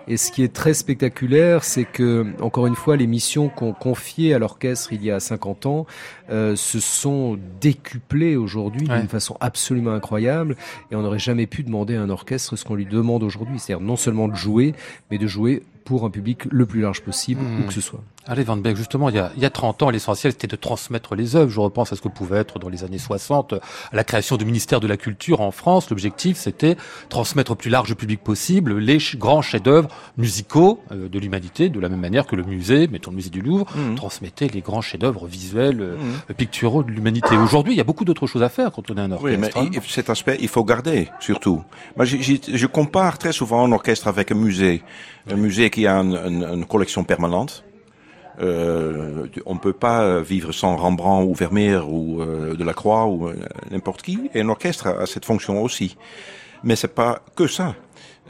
[0.08, 4.34] Et ce qui est très spectaculaire, c'est que, encore une fois, les missions qu'on confiait
[4.34, 5.86] à l'orchestre il y a 50 ans
[6.30, 9.00] euh, se sont décuplées aujourd'hui Ouais.
[9.00, 10.58] d'une façon absolument incroyable.
[10.92, 13.86] Et on n'aurait jamais pu demander à un orchestre ce qu'on lui demande aujourd'hui, c'est-à-dire
[13.86, 14.74] non seulement de jouer,
[15.10, 17.62] mais de jouer pour un public le plus large possible, Mmh.
[17.64, 18.02] où que ce soit.
[18.26, 20.56] Allez, Van Beek, justement, il y, a, il y a 30 ans, l'essentiel, c'était de
[20.56, 21.50] transmettre les œuvres.
[21.52, 23.60] Je repense à ce que pouvait être dans les années 60, à
[23.92, 25.90] la création du ministère de la Culture en France.
[25.90, 26.78] L'objectif, c'était
[27.10, 31.80] transmettre au plus large public possible les ch- grands chefs-d'œuvre musicaux euh, de l'humanité, de
[31.82, 33.96] la même manière que le musée, mettons le musée du Louvre, Mhm.
[33.96, 35.98] transmettait les grands chefs-d'œuvre visuels, euh,
[36.30, 36.36] Mhm.
[36.36, 37.36] picturaux de l'humanité.
[37.36, 39.48] Aujourd'hui, il y a beaucoup d'autres choses à faire quand on est un Oui, mais
[39.48, 39.58] orchestre.
[39.58, 39.82] hein.
[39.90, 41.62] cet aspect, il faut garder, surtout.
[41.98, 44.82] Moi, j'ai- j'ai- je compare très souvent un orchestre avec un musée.
[45.30, 47.64] Un musée qui a une, collection permanente.
[48.42, 53.36] Euh, on peut pas vivre sans Rembrandt ou Vermeer ou euh, Delacroix ou euh,
[53.72, 54.30] n'importe qui.
[54.34, 55.98] Et un orchestre a cette fonction aussi.
[56.64, 57.76] Mais c'est pas que ça.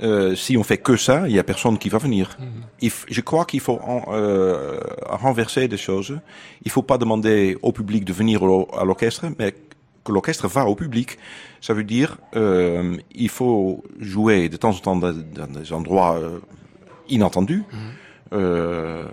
[0.02, 2.38] Euh, si on fait que ça, il y a personne qui va venir.
[2.82, 4.04] F- je crois qu'il faut en-
[5.26, 6.20] renverser des choses.
[6.66, 9.54] Il faut pas demander au public de venir au- à l'orchestre, mais
[10.04, 11.18] que l'orchestre va au public.
[11.62, 12.18] Ça veut dire,
[13.26, 16.20] il faut jouer de temps en temps dans, dans des endroits
[17.10, 17.64] euh, inattendus.
[18.34, 19.04] Euh,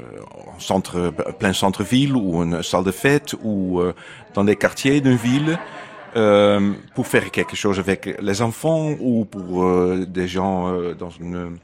[0.56, 3.92] en centre, plein centre-ville ou une salle de fête ou euh,
[4.32, 5.58] dans des quartiers d'une ville
[6.16, 9.66] euh, pour faire quelque chose avec les enfants ou pour
[10.06, 11.58] des gens dans une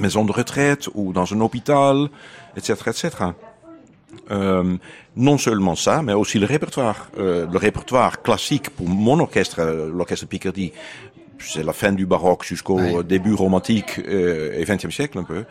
[0.00, 2.08] maison de retraite ou dans un hôpital,
[2.56, 3.10] etc., etc.
[5.16, 7.10] Non seulement ça, mais aussi le répertoire.
[7.16, 10.72] Le répertoire classique pour mon orchestre, l'orchestre Picardie,
[11.38, 13.04] c'est la fin du baroque jusqu'au Ouais.
[13.04, 15.44] début romantique euh, et 20e siècle un peu.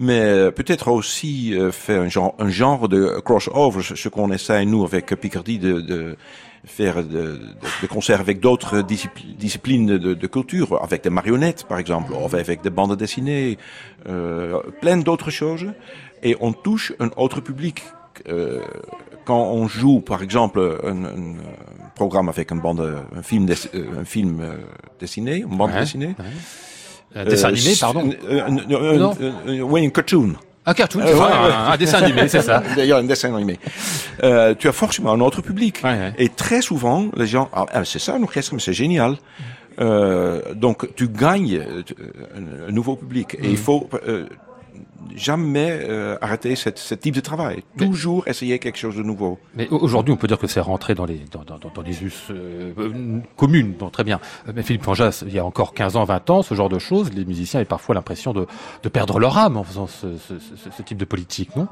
[0.00, 4.64] Mais euh, peut-être aussi euh, faire un genre, un genre de crossover, ce qu'on essaie
[4.64, 6.16] nous avec Picardie de, de,
[6.64, 12.36] faire des concerts avec d'autres disciplines de, de, culture, avec des marionnettes par exemple, ou
[12.36, 13.58] avec des bandes dessinées,
[14.08, 15.66] euh, plein d'autres choses,
[16.22, 17.82] et on touche un autre public.
[18.28, 18.60] Euh,
[19.28, 21.34] quand on joue, par exemple, un, un,
[21.94, 23.46] programme avec une bande, un film,
[24.00, 24.42] un film
[24.98, 26.14] dessiné, une bande dessinée.
[27.14, 28.10] Un dessin animé, pardon.
[29.46, 30.32] oui, un cartoon.
[30.64, 32.62] Un cartoon, euh, un, dessin animé, c'est ça.
[32.76, 33.58] D'ailleurs, un dessin animé.
[34.22, 35.82] Euh, tu as forcément un autre public.
[36.16, 39.16] Et très souvent, les gens, ah, ah c'est ça un orchestre, mais c'est génial.
[39.80, 41.62] Euh, donc, tu gagnes
[42.68, 43.34] un, nouveau public.
[43.34, 43.56] Et il mm.
[43.56, 44.26] faut euh,
[45.14, 47.62] jamais euh, arrêter cette, ce type de travail.
[47.76, 49.38] Toujours essayer quelque chose de nouveau.
[49.54, 52.26] Mais aujourd'hui, on peut dire que c'est rentré dans les, dans, dans, dans les us
[52.30, 52.72] euh,
[53.36, 53.74] communes.
[53.92, 54.20] Très bien.
[54.54, 57.12] Mais Philippe Panjas, il y a encore 15 ans, 20 ans, ce genre de choses,
[57.12, 58.46] les musiciens avaient parfois l'impression de,
[58.82, 61.68] de perdre leur âme en faisant ce, ce, ce, ce type de politique, non?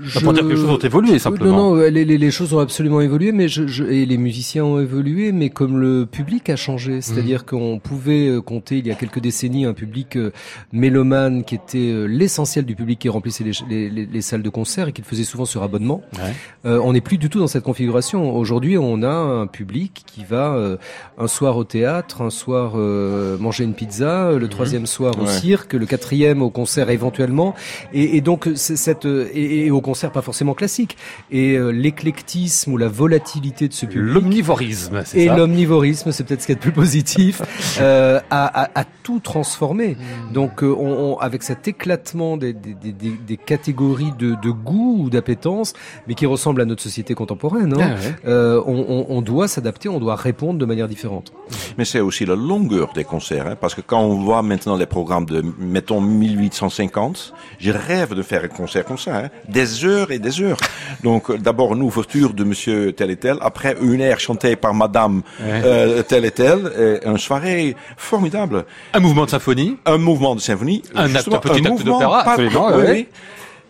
[0.00, 0.20] Je...
[0.20, 1.56] Pour dire que les choses ont évolué simplement.
[1.56, 4.64] Non, non, les, les, les choses ont absolument évolué, mais je, je, et les musiciens
[4.64, 7.44] ont évolué, mais comme le public a changé, c'est-à-dire mmh.
[7.44, 10.32] qu'on pouvait euh, compter il y a quelques décennies un public euh,
[10.72, 14.88] mélomane qui était euh, l'essentiel du public qui remplissait les, les, les, salles de concert
[14.88, 16.02] et qui le faisait souvent sur abonnement.
[16.14, 16.32] Ouais.
[16.64, 18.34] Euh, on n'est plus du tout dans cette configuration.
[18.34, 20.76] Aujourd'hui, on a un public qui va euh,
[21.18, 24.48] un soir au théâtre, un soir manger une pizza, le mmh.
[24.48, 27.54] troisième soir au cirque, le quatrième au concert éventuellement,
[27.92, 30.96] et, et donc cette et, et au concert pas forcément classique.
[31.30, 34.14] Et euh, l'éclectisme ou la volatilité de ce public.
[34.14, 35.34] L'omnivorisme, c'est ça.
[35.34, 37.42] Et l'omnivorisme, c'est peut-être ce qui est le plus positif,
[37.80, 39.96] euh, a, a, a, tout transformé.
[39.96, 40.32] Hmm.
[40.32, 45.04] Donc, euh, on, on, avec cet éclatement des, des, des, des catégories de, de, goût
[45.04, 45.72] ou d'appétence,
[46.06, 48.14] mais qui ressemble à notre société contemporaine, hein, ah ouais.
[48.26, 51.32] Euh, on, on, doit s'adapter, on doit répondre de manière différente.
[51.78, 54.86] Mais c'est aussi la longueur des concerts, hein, parce que quand on voit maintenant les
[54.86, 60.10] programmes de, mettons, 1850, je rêve de faire un concert comme ça, hein, des heures
[60.10, 60.58] et des heures.
[61.02, 64.74] Donc euh, d'abord une ouverture de Monsieur tel et tel, après une air chantée par
[64.74, 65.62] Madame ouais.
[65.64, 68.64] euh, tel et tel, et une soirée formidable.
[68.94, 69.76] Un mouvement de symphonie.
[69.84, 70.82] Un mouvement de symphonie.
[70.94, 72.36] Un, acte, un petit acte d'opéra.
[72.38, 72.48] Oui.
[72.88, 73.08] oui.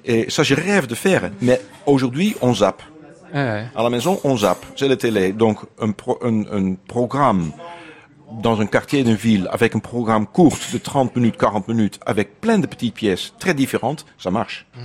[0.04, 1.30] Et ça, je rêve de faire.
[1.40, 2.82] Mais aujourd'hui, on zappe.
[3.32, 3.64] Ouais.
[3.74, 4.64] À la maison, on zappe.
[4.76, 5.32] C'est la télé.
[5.32, 7.52] Donc, un, pro, un, un programme
[8.40, 12.40] dans un quartier d'une ville avec un programme court de 30 minutes, 40 minutes, avec
[12.40, 14.66] plein de petites pièces très différentes, ça marche.
[14.74, 14.80] Mmh.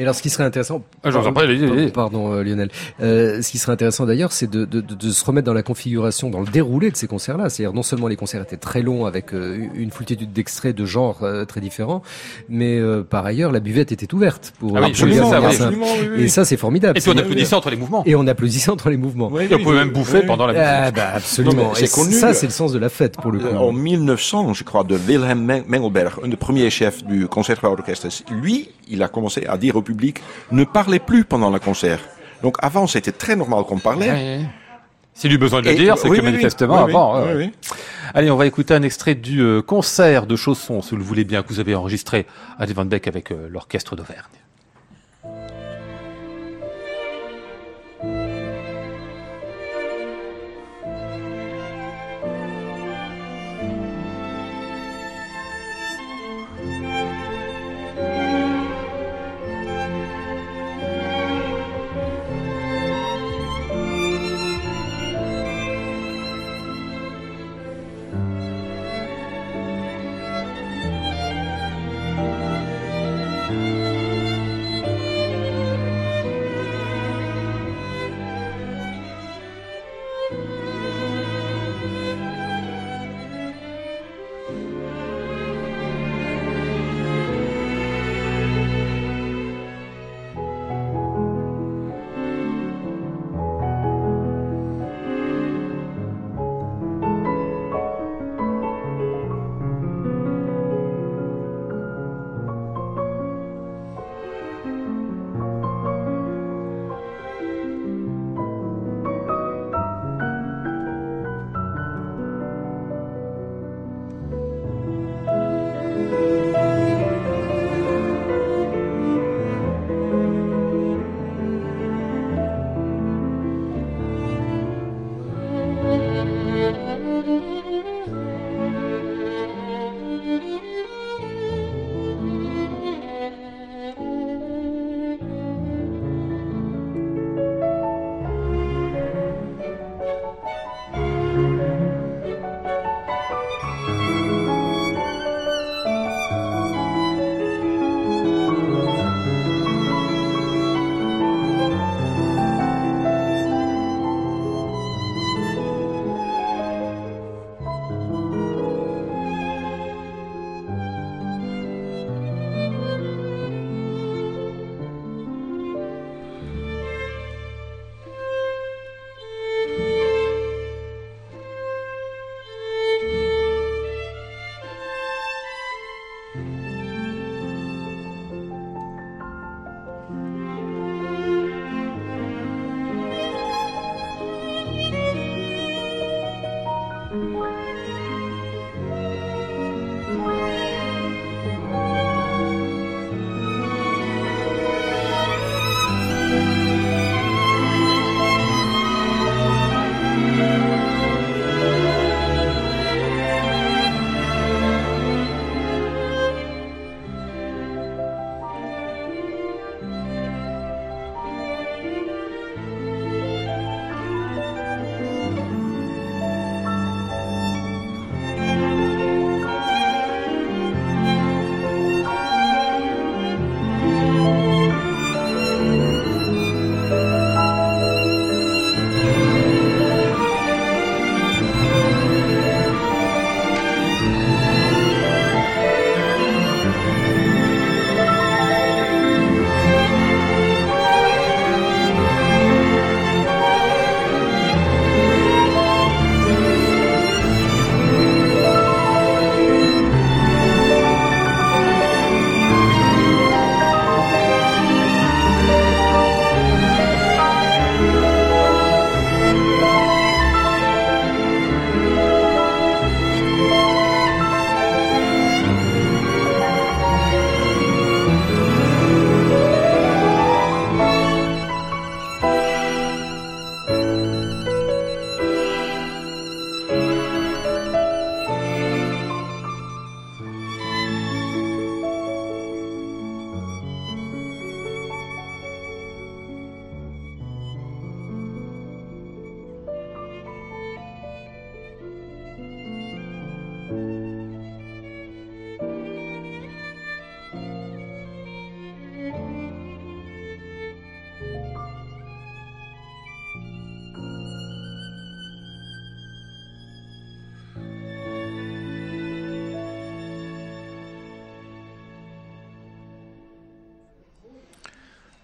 [0.00, 2.70] Et alors, ce qui serait intéressant, ah, pardon, pardon, pardon, pardon euh, Lionel,
[3.02, 6.30] euh, ce qui serait intéressant d'ailleurs, c'est de, de, de, se remettre dans la configuration,
[6.30, 7.50] dans le déroulé de ces concerts-là.
[7.50, 11.18] C'est-à-dire non seulement les concerts étaient très longs avec euh, une foultitude d'extraits de genres
[11.22, 12.02] euh, très différents,
[12.48, 14.74] mais euh, par ailleurs la buvette était ouverte pour.
[14.74, 16.22] Ah oui, absolument, ça, oui, absolument, oui, oui.
[16.22, 16.96] Et ça, c'est formidable.
[16.96, 18.02] Et puis on applaudissait entre les mouvements.
[18.06, 19.38] Et on applaudissait entre les mouvements.
[19.38, 20.66] et on pouvait même bouffer pendant la musique.
[20.66, 21.72] Ah, bah, absolument.
[21.94, 22.14] Connu.
[22.14, 23.54] Ça, c'est le sens de la fête pour le coup.
[23.54, 28.70] En 1900, je crois, de Wilhelm Mengelberg, un des premiers chefs du Conservatoire d'orchestre, lui,
[28.88, 30.22] il a commencé à dire au public
[30.52, 32.00] ne parlez plus pendant le concert.
[32.42, 34.40] Donc avant, c'était très normal qu'on parlait.
[35.14, 37.06] S'il besoin de le dire, c'est oui, que oui, manifestement oui, avant.
[38.14, 41.24] Allez, on va écouter un extrait du euh, concert de Chausson, si vous le voulez
[41.24, 42.26] bien, que vous avez enregistré
[42.58, 44.38] à Van Beck avec euh, l'orchestre d'Auvergne.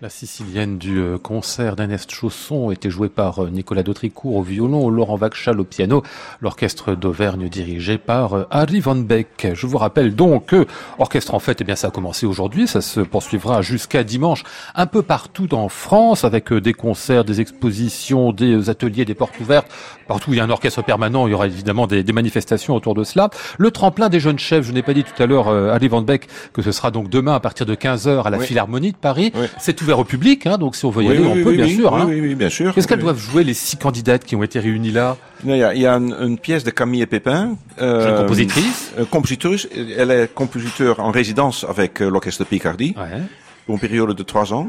[0.06, 4.88] La sicilienne du euh, concert d'Ernest Chausson était jouée par euh, Nicolas Dautricourt au violon,
[4.88, 6.04] Laurent Vachal au piano,
[6.40, 9.48] l'orchestre d'Auvergne dirigé par euh, Harry Van Beck.
[9.52, 10.64] Je vous rappelle donc que
[11.00, 14.44] Orchestre en fait, eh bien ça a commencé aujourd'hui, ça se poursuivra jusqu'à dimanche
[14.76, 19.66] un peu partout en France avec des concerts, des expositions, des ateliers, des portes ouvertes.
[20.06, 22.94] Partout où il y a un orchestre permanent, il y aura évidemment des, manifestations autour
[22.94, 23.28] de cela.
[23.58, 26.28] Le tremplin des jeunes chefs, je n'ai pas dit tout à l'heure, Harry Van Beck,
[26.52, 29.32] que ce sera donc demain à partir de 15h à la Philharmonie de Paris.
[29.58, 31.94] C'est ouvert au public, hein, donc si on veut y aller, on peut, bien sûr.
[31.94, 32.06] Hein.
[32.08, 32.74] Oui, bien sûr.
[32.74, 35.16] Qu'est-ce qu'elles doivent jouer, les six candidates qui ont été réunies là?
[35.44, 37.56] Il y a, il y a une, pièce de Camille Pépin.
[37.80, 39.68] Euh, compositrice euh, Compositrice.
[39.96, 43.22] Elle est compositeur en résidence avec euh, l'orchestre Picardie, ouais.
[43.66, 44.68] pour une période de trois ans.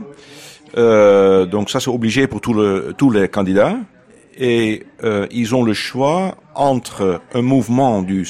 [0.78, 3.78] Euh, donc ça, c'est obligé pour le, tous les candidats.
[4.40, 4.86] Et
[5.32, 8.28] ils ont le choix entre un mouvement du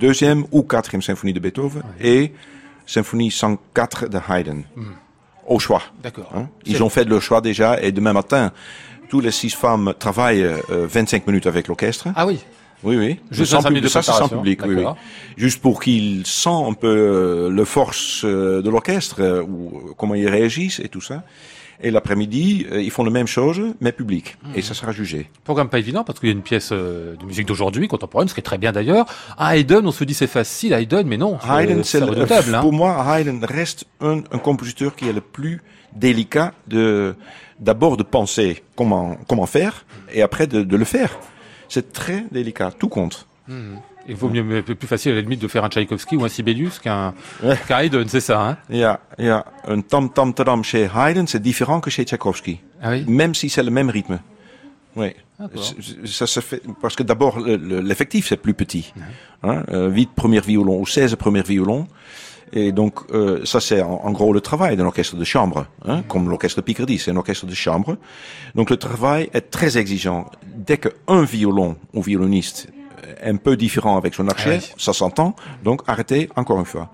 [0.00, 2.32] deuxième ou quatrième symphonie de Beethoven et
[2.84, 4.64] symphonie 104 de Haydn.
[4.74, 4.94] Hmm
[5.48, 5.82] au choix.
[6.02, 6.30] D'accord.
[6.34, 6.48] Hein?
[6.66, 8.52] Ils ont fait le choix déjà et demain matin,
[9.08, 12.08] tous les six femmes travaillent euh, 25 minutes avec l'orchestre.
[12.14, 12.38] Ah oui.
[12.84, 13.18] Oui, oui.
[13.30, 14.84] Juste sans public, de ça, c'est sans public, oui, oui.
[15.36, 20.14] Juste pour qu'ils sentent un peu euh, le force euh, de l'orchestre, euh, ou comment
[20.14, 21.24] ils réagissent et tout ça.
[21.80, 24.36] Et l'après-midi, euh, ils font la même chose, mais public.
[24.56, 25.30] Et ça sera jugé.
[25.44, 28.34] Programme pas évident, parce qu'il y a une pièce euh, de musique d'aujourd'hui, contemporaine, ce
[28.34, 29.06] qui est très bien d'ailleurs.
[29.38, 31.38] Haydn, on se dit c'est facile, Haydn, mais non.
[31.38, 32.60] Haydn, c'est hein.
[32.60, 35.62] Pour moi, Haydn reste un, un compositeur qui est le plus
[35.94, 37.14] délicat de,
[37.60, 41.16] d'abord de penser comment, comment faire, et après de, de le faire.
[41.68, 43.26] C'est très délicat, tout compte.
[43.46, 43.76] Mmh.
[44.08, 46.78] Il vaut mieux, plus facile à la limite de faire un Tchaïkovski ou un Sibelius
[46.78, 47.14] qu'un
[47.68, 48.56] Haydn, c'est ça, hein?
[48.70, 51.90] Il y a, il y a un tam tam tam chez Haydn, c'est différent que
[51.90, 52.60] chez Tchaïkovski.
[52.82, 53.04] Ah oui?
[53.06, 54.18] Même si c'est le même rythme.
[54.96, 55.14] Oui.
[56.06, 58.92] Ça se fait parce que d'abord l'effectif c'est plus petit.
[59.44, 61.86] Hein, euh, 8 premiers violons ou 16 premiers violons.
[62.52, 66.30] Et donc, euh, ça c'est en, gros le travail d'un orchestre de chambre, hein, comme
[66.30, 67.98] l'orchestre Picardie, c'est un orchestre de chambre.
[68.54, 70.30] Donc le travail est très exigeant.
[70.46, 72.68] Dès qu'un violon ou violoniste
[73.22, 75.34] un peu différent avec son archet, ah ça s'entend.
[75.64, 76.90] Donc arrêtez encore une fois.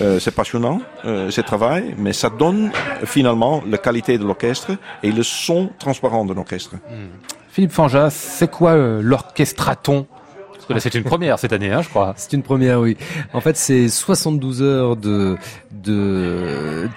[0.00, 2.70] Euh, c'est passionnant, euh, c'est travail, mais ça donne
[3.04, 4.72] finalement la qualité de l'orchestre
[5.02, 6.74] et le son transparent de l'orchestre.
[6.74, 7.08] Hmm.
[7.50, 10.06] Philippe Fanjas, c'est quoi euh, l'orchestraton?
[10.78, 12.12] C'est une première cette année, hein, je crois.
[12.16, 12.96] C'est une première, oui.
[13.32, 15.36] En fait, c'est 72 heures de,
[15.70, 16.88] de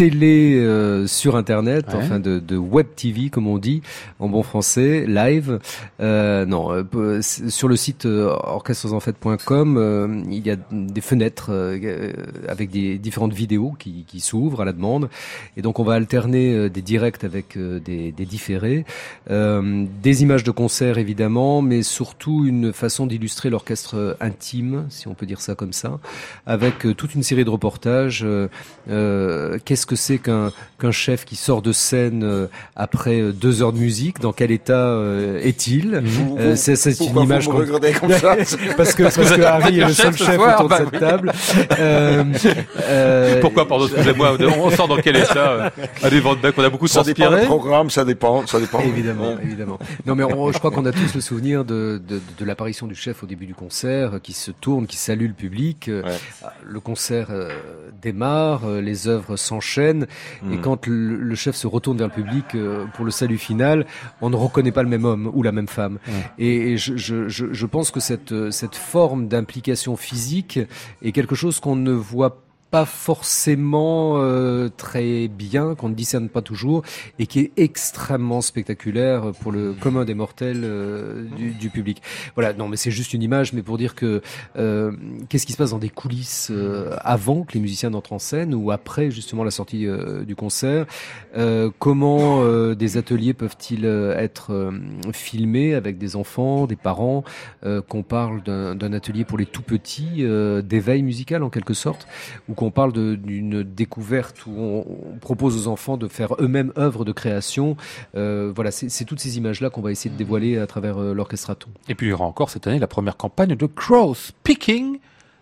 [0.00, 3.82] télé euh, sur internet, enfin de, de, web TV comme on dit
[4.18, 5.58] en bon français, live.
[6.00, 11.50] Euh, non, euh, sur le site euh, orchestresenfaites.com, il y a des fenêtres
[12.48, 15.10] avec des différentes vidéos qui, qui s'ouvrent à la demande,
[15.58, 18.86] et donc on va alterner des directs avec des, des différés,
[19.28, 25.26] des images de concert évidemment, mais surtout une façon d'illustrer l'orchestre intime, si on peut
[25.26, 25.98] dire ça comme ça,
[26.46, 28.24] avec toute une série de reportages.
[28.86, 33.72] Qu'est-ce que c'est qu'un qu'un chef qui sort de scène euh, après euh, deux heures
[33.72, 36.00] de musique Dans quel état euh, est-il?
[36.54, 38.36] C'est une image qu'on comme ça?
[38.76, 41.32] Parce que parce que Harry est le seul chef autour de bah cette table.
[43.40, 45.72] Pourquoi pardon excusez-moi on sort dans quel état
[46.04, 48.80] Allez Van on a beaucoup ça dépend du programme ça dépend ça dépend.
[48.80, 49.80] Évidemment évidemment.
[50.06, 53.24] Non mais je crois qu'on a tous le souvenir de de, de l'apparition du chef
[53.24, 55.90] au début du concert qui se tourne qui salue le public.
[56.64, 57.28] Le concert
[58.00, 59.94] démarre les œuvres s'enchaînent et
[60.42, 60.60] hmm.
[60.60, 63.86] quand le, chef se retourne vers le public euh, pour le salut final,
[64.20, 65.98] on ne reconnaît pas le même homme ou la même femme.
[66.38, 70.58] Et, je, je, je, pense que cette, cette forme d'implication physique
[71.02, 76.28] est quelque chose qu'on ne voit pas pas forcément euh, très bien, qu'on ne discerne
[76.28, 76.82] pas toujours,
[77.18, 82.00] et qui est extrêmement spectaculaire pour le commun des mortels euh, du, du, public.
[82.36, 84.22] Voilà, non, mais c'est juste une image, mais pour dire que
[84.56, 84.92] euh,
[85.28, 86.52] qu'est-ce qui se passe dans des coulisses
[87.00, 89.86] avant que les musiciens n'entrent en scène ou après justement la sortie
[90.26, 90.86] du concert
[91.78, 92.44] Comment
[92.74, 94.72] des ateliers peuvent-ils être
[95.12, 97.24] filmés avec des enfants, des parents
[97.88, 100.24] Qu'on parle d'un atelier pour les tout petits,
[100.64, 102.06] d'éveil musical en quelque sorte,
[102.48, 107.12] ou qu'on parle d'une découverte où on, propose aux enfants de faire eux-mêmes œuvre de
[107.12, 107.74] création.
[108.14, 111.70] Euh, voilà, c'est toutes ces images-là qu'on va essayer de dévoiler à travers euh, l'orchestraton.
[111.88, 114.98] Et puis il y aura encore cette année la première campagne de Crow Speaking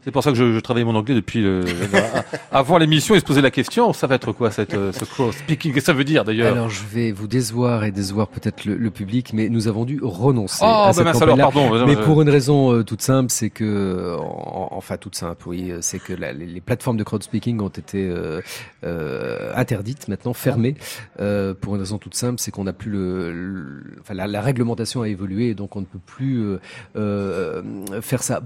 [0.08, 1.66] c'est pour ça que je, je travaillais mon anglais depuis le,
[2.50, 5.36] avant l'émission et se poser la question, ça va être quoi cette euh, ce cross
[5.36, 5.74] speaking?
[5.74, 6.50] Qu'est-ce que ça veut dire d'ailleurs?
[6.50, 10.64] Alors je vais vous décevoir et décevoir peut-être le, public, mais nous avons dû renoncer
[10.66, 11.86] oh, à cette alors, pardon.
[11.86, 16.14] Mais pour une raison euh, toute simple, c'est que enfin toute simple, oui, c'est que
[16.14, 20.74] les, plateformes de crowd speaking ont été euh, interdites maintenant, fermées.
[21.18, 25.52] pour une raison toute simple, c'est qu'on n'a plus le, enfin la, réglementation a évolué,
[25.52, 26.56] donc on ne peut plus
[26.94, 28.40] faire ça.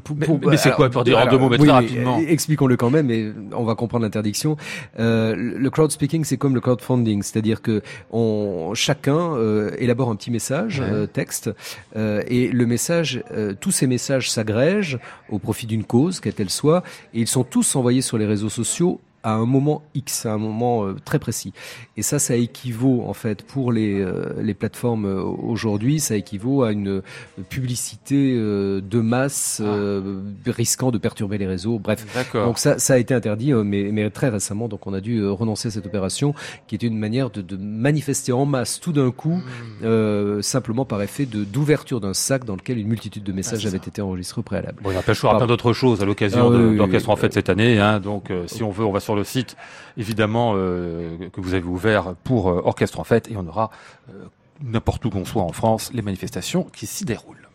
[0.45, 2.19] mais, c'est quoi pour dire en deux mots très rapidement.
[2.19, 4.57] Expliquons-le quand même, et on va comprendre l'interdiction.
[4.99, 10.17] Euh, le crowd speaking, c'est comme le crowdfunding, c'est-à-dire que on, chacun euh, élabore un
[10.17, 11.51] petit message, euh, texte,
[11.97, 13.23] euh, et le message,
[13.61, 14.99] tous ces messages s'agrègent
[15.29, 16.83] au profit d'une cause, quelle qu'elle soit,
[17.15, 20.39] et ils sont tous envoyés sur les réseaux sociaux à un moment X, à un
[20.39, 21.53] moment euh, très précis.
[21.97, 26.63] Et ça, ça équivaut en fait pour les, euh, les plateformes euh, aujourd'hui, ça équivaut
[26.63, 27.03] à une
[27.49, 30.01] publicité de masse ah.
[30.47, 31.79] risquant de perturber les réseaux.
[31.79, 32.05] Bref,
[32.35, 35.69] donc ça, ça a été interdit, mais, mais très récemment, donc on a dû renoncer
[35.69, 36.35] à cette opération
[36.67, 39.41] qui était une manière de, de manifester en masse tout d'un coup,
[39.83, 40.43] mmh.
[40.43, 43.77] simplement par effet de d'ouverture d'un sac dans lequel une multitude de messages ah, avaient
[43.79, 44.81] été enregistrés au préalable.
[44.83, 47.79] Bon, il y a plein d'autres choses à l'occasion ah, d'Orchestre en fait cette année.
[47.79, 49.57] Hein, donc, si on veut, on va sur le site,
[49.97, 53.71] évidemment, euh, que vous avez ouvert pour euh, Orchestre en Fête, et on aura,
[54.11, 54.25] euh,
[54.63, 57.49] n'importe où qu'on soit en France, les manifestations qui s'y déroulent.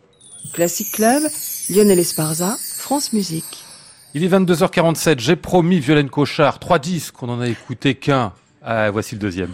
[0.52, 1.22] Classic Club,
[1.70, 3.64] Lionel Esparza, France Musique.
[4.14, 8.32] Il est 22h47, j'ai promis Violaine Cochard, trois disques, on n'en a écouté qu'un.
[8.62, 9.52] Ah, voici le deuxième.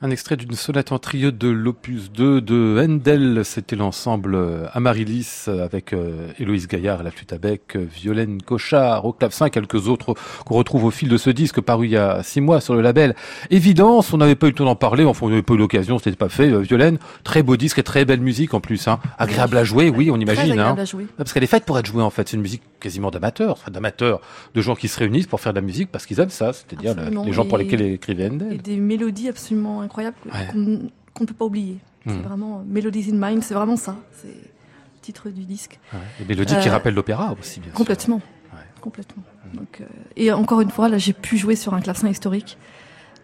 [0.00, 3.44] Un extrait d'une sonate en trio de l'opus 2 de Handel.
[3.44, 8.40] C'était l'ensemble euh, Amaryllis avec euh, Héloïse Gaillard à la flûte à bec, euh, Violaine
[8.40, 11.90] Cochard au clavecin et quelques autres qu'on retrouve au fil de ce disque paru il
[11.90, 13.16] y a six mois sur le label
[13.50, 14.12] Évidence.
[14.12, 16.14] On n'avait pas eu le temps d'en parler, enfin on n'avait pas eu l'occasion, c'était
[16.14, 16.56] pas fait.
[16.60, 18.86] Violaine, très beau disque et très belle musique en plus.
[18.86, 19.00] Hein.
[19.18, 20.60] Agréable à jouer, oui, on imagine.
[20.60, 20.76] Hein.
[21.16, 22.28] Parce qu'elle est faite pour être jouée en fait.
[22.28, 24.20] C'est une musique quasiment d'amateurs, enfin d'amateurs,
[24.54, 26.94] de gens qui se réunissent pour faire de la musique parce qu'ils aiment ça, c'est-à-dire
[27.24, 28.52] les gens pour lesquels écrivait Handel.
[28.52, 30.16] Et des mélodies absolument incroyable
[30.52, 31.78] qu'on ne peut pas oublier.
[32.06, 32.22] C'est hmm.
[32.22, 33.96] vraiment Melodies in Mind, c'est vraiment ça.
[34.12, 35.78] C'est le titre du disque.
[35.92, 38.58] Ouais, des mélodies qui euh, rappellent l'opéra aussi, bien complètement, sûr.
[38.80, 39.22] Complètement.
[39.54, 39.86] Donc, euh,
[40.16, 42.58] et encore une fois, là, j'ai pu jouer sur un clavecin historique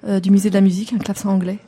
[0.07, 1.59] euh, du musée de la musique, un clavecin anglais.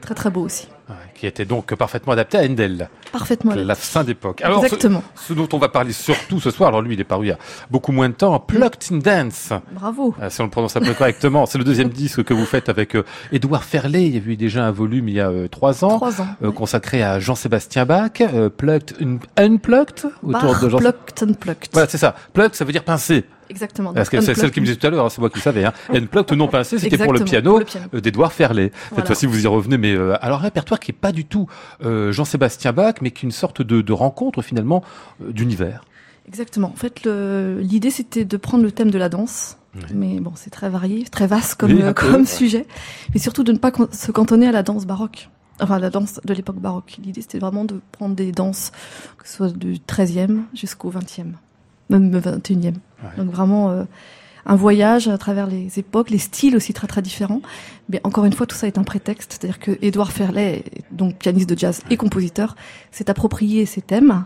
[0.00, 0.68] Très très beau aussi
[1.14, 2.88] qui était donc parfaitement adapté à Handel.
[3.12, 3.54] Parfaitement.
[3.54, 4.42] La fin d'époque.
[4.42, 5.02] Alors, Exactement.
[5.14, 7.32] Ce, dont on va parler surtout ce soir, alors lui, il est paru il y
[7.32, 7.38] a
[7.70, 9.52] beaucoup moins de temps, Plucked in Dance.
[9.72, 10.14] Bravo.
[10.20, 11.46] Euh, si on le prononce un peu correctement.
[11.46, 14.06] C'est le deuxième disque que vous faites avec euh, Édouard Ferlet.
[14.06, 15.96] Il y a eu déjà un volume il y a euh, trois ans.
[15.96, 16.28] Trois ans.
[16.54, 18.22] Consacré à Jean-Sébastien Bach.
[18.56, 18.96] Plucked,
[19.36, 20.10] Unplugged.
[20.22, 20.78] Autour de Jean...
[20.78, 21.68] Plucked, Unplugged.
[21.72, 22.14] Voilà, c'est ça.
[22.32, 23.24] Plucked, ça veut dire pincé.
[23.50, 23.92] Exactement.
[23.92, 25.42] Parce que c'est celle qui me disait tout à l'heure, hein, c'est moi qui le
[25.42, 25.64] savais.
[25.64, 25.72] Hein.
[25.92, 27.60] Unplugged non pincé, c'était pour le piano,
[27.92, 28.70] d'Edouard Ferlet.
[28.94, 31.48] Cette fois-ci, vous y revenez, mais alors un répertoire qui est pas du tout
[31.84, 34.84] euh, Jean-Sébastien Bach, mais qui est une sorte de, rencontre finalement
[35.20, 35.84] euh, d'univers.
[36.28, 36.68] Exactement.
[36.68, 39.58] En fait, l'idée c'était de prendre le thème de la danse,
[39.92, 42.66] mais bon, c'est très varié, très vaste comme, comme sujet,
[43.12, 45.28] mais surtout de ne pas se cantonner à la danse baroque.
[45.60, 46.98] enfin la danse de l'époque baroque.
[47.02, 48.70] L'idée c'était vraiment de prendre des danses,
[49.18, 51.32] que ce soit du 13e jusqu'au 20e,
[51.90, 52.74] même le 21e.
[53.16, 53.84] Donc vraiment euh,
[54.46, 57.42] un voyage à travers les époques, les styles aussi très très différents.
[57.88, 61.48] Mais encore une fois, tout ça est un prétexte, c'est-à-dire que Édouard Ferlet, donc pianiste
[61.48, 62.56] de jazz et compositeur,
[62.90, 64.24] s'est approprié ces thèmes,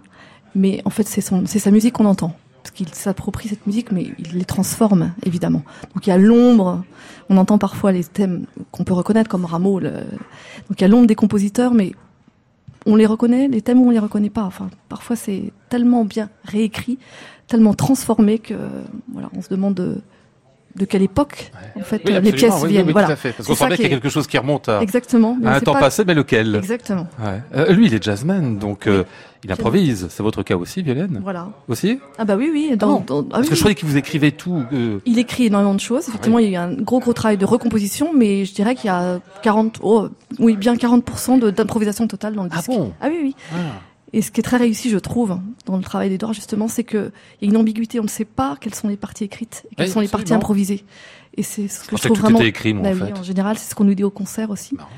[0.55, 3.93] mais en fait c'est son, c'est sa musique qu'on entend parce qu'il s'approprie cette musique,
[3.93, 5.63] mais il les transforme, évidemment.
[5.95, 6.83] Donc il y a l'ombre,
[7.29, 9.81] on entend parfois les thèmes qu'on peut reconnaître comme Rameau.
[9.81, 9.91] Le...
[9.91, 11.93] Donc il y a l'ombre des compositeurs, mais
[12.87, 14.45] on les reconnaît, les thèmes on les reconnaît pas.
[14.45, 16.99] Enfin, parfois c'est tellement bien réécrit,
[17.49, 18.55] tellement transformé que
[19.13, 19.99] voilà, on se demande de,
[20.77, 22.87] de quelle époque en fait Oui, les pièces oui, viennent.
[22.87, 23.09] oui, voilà.
[23.09, 23.33] tout à fait.
[23.33, 25.37] Parce qu'on sent bien qui qu'il y a quelque chose qui remonte à, Exactement.
[25.45, 26.57] à un temps pas- passé, mais lequel?
[26.57, 27.07] Exactement.
[27.23, 27.41] Ouais.
[27.55, 29.05] Euh, Lui, il est jazzman, donc euh,
[29.45, 30.09] il improvise.
[30.11, 31.21] C'est votre cas aussi, Violaine?
[31.23, 31.49] Voilà.
[31.69, 32.01] Aussi?
[32.19, 32.77] Ah bah oui, oui.
[32.77, 34.65] Dans, Ah dans- ah Parce que je croyais qu'il vous écrivait tout.
[34.73, 36.09] euh, Il écrit énormément de choses.
[36.09, 38.91] Effectivement, il y a un gros gros travail de recomposition, mais je dirais qu'il y
[38.93, 40.09] a 40, oh,
[40.41, 42.71] oui, bien 40% de- d'improvisation totale dans le Ah disque.
[42.71, 42.93] bon?
[43.01, 43.37] Ah oui, oui.
[43.53, 43.57] ah.
[44.17, 47.11] Et ce qui est très réussi, je trouve, dans le travail d'Edouard, justement, c'est qu'il
[47.43, 47.99] y a une ambiguïté.
[47.99, 50.33] On ne sait pas quelles sont les parties écrites et quelles Oui, sont les parties
[50.33, 50.85] improvisées.
[51.37, 52.39] Et c'est ce que je trouve que tout vraiment.
[52.39, 53.19] était écrit, moi, Bah en oui, fait.
[53.19, 54.77] en général, c'est ce qu'on nous dit au concert aussi.
[54.77, 54.89] Marrant.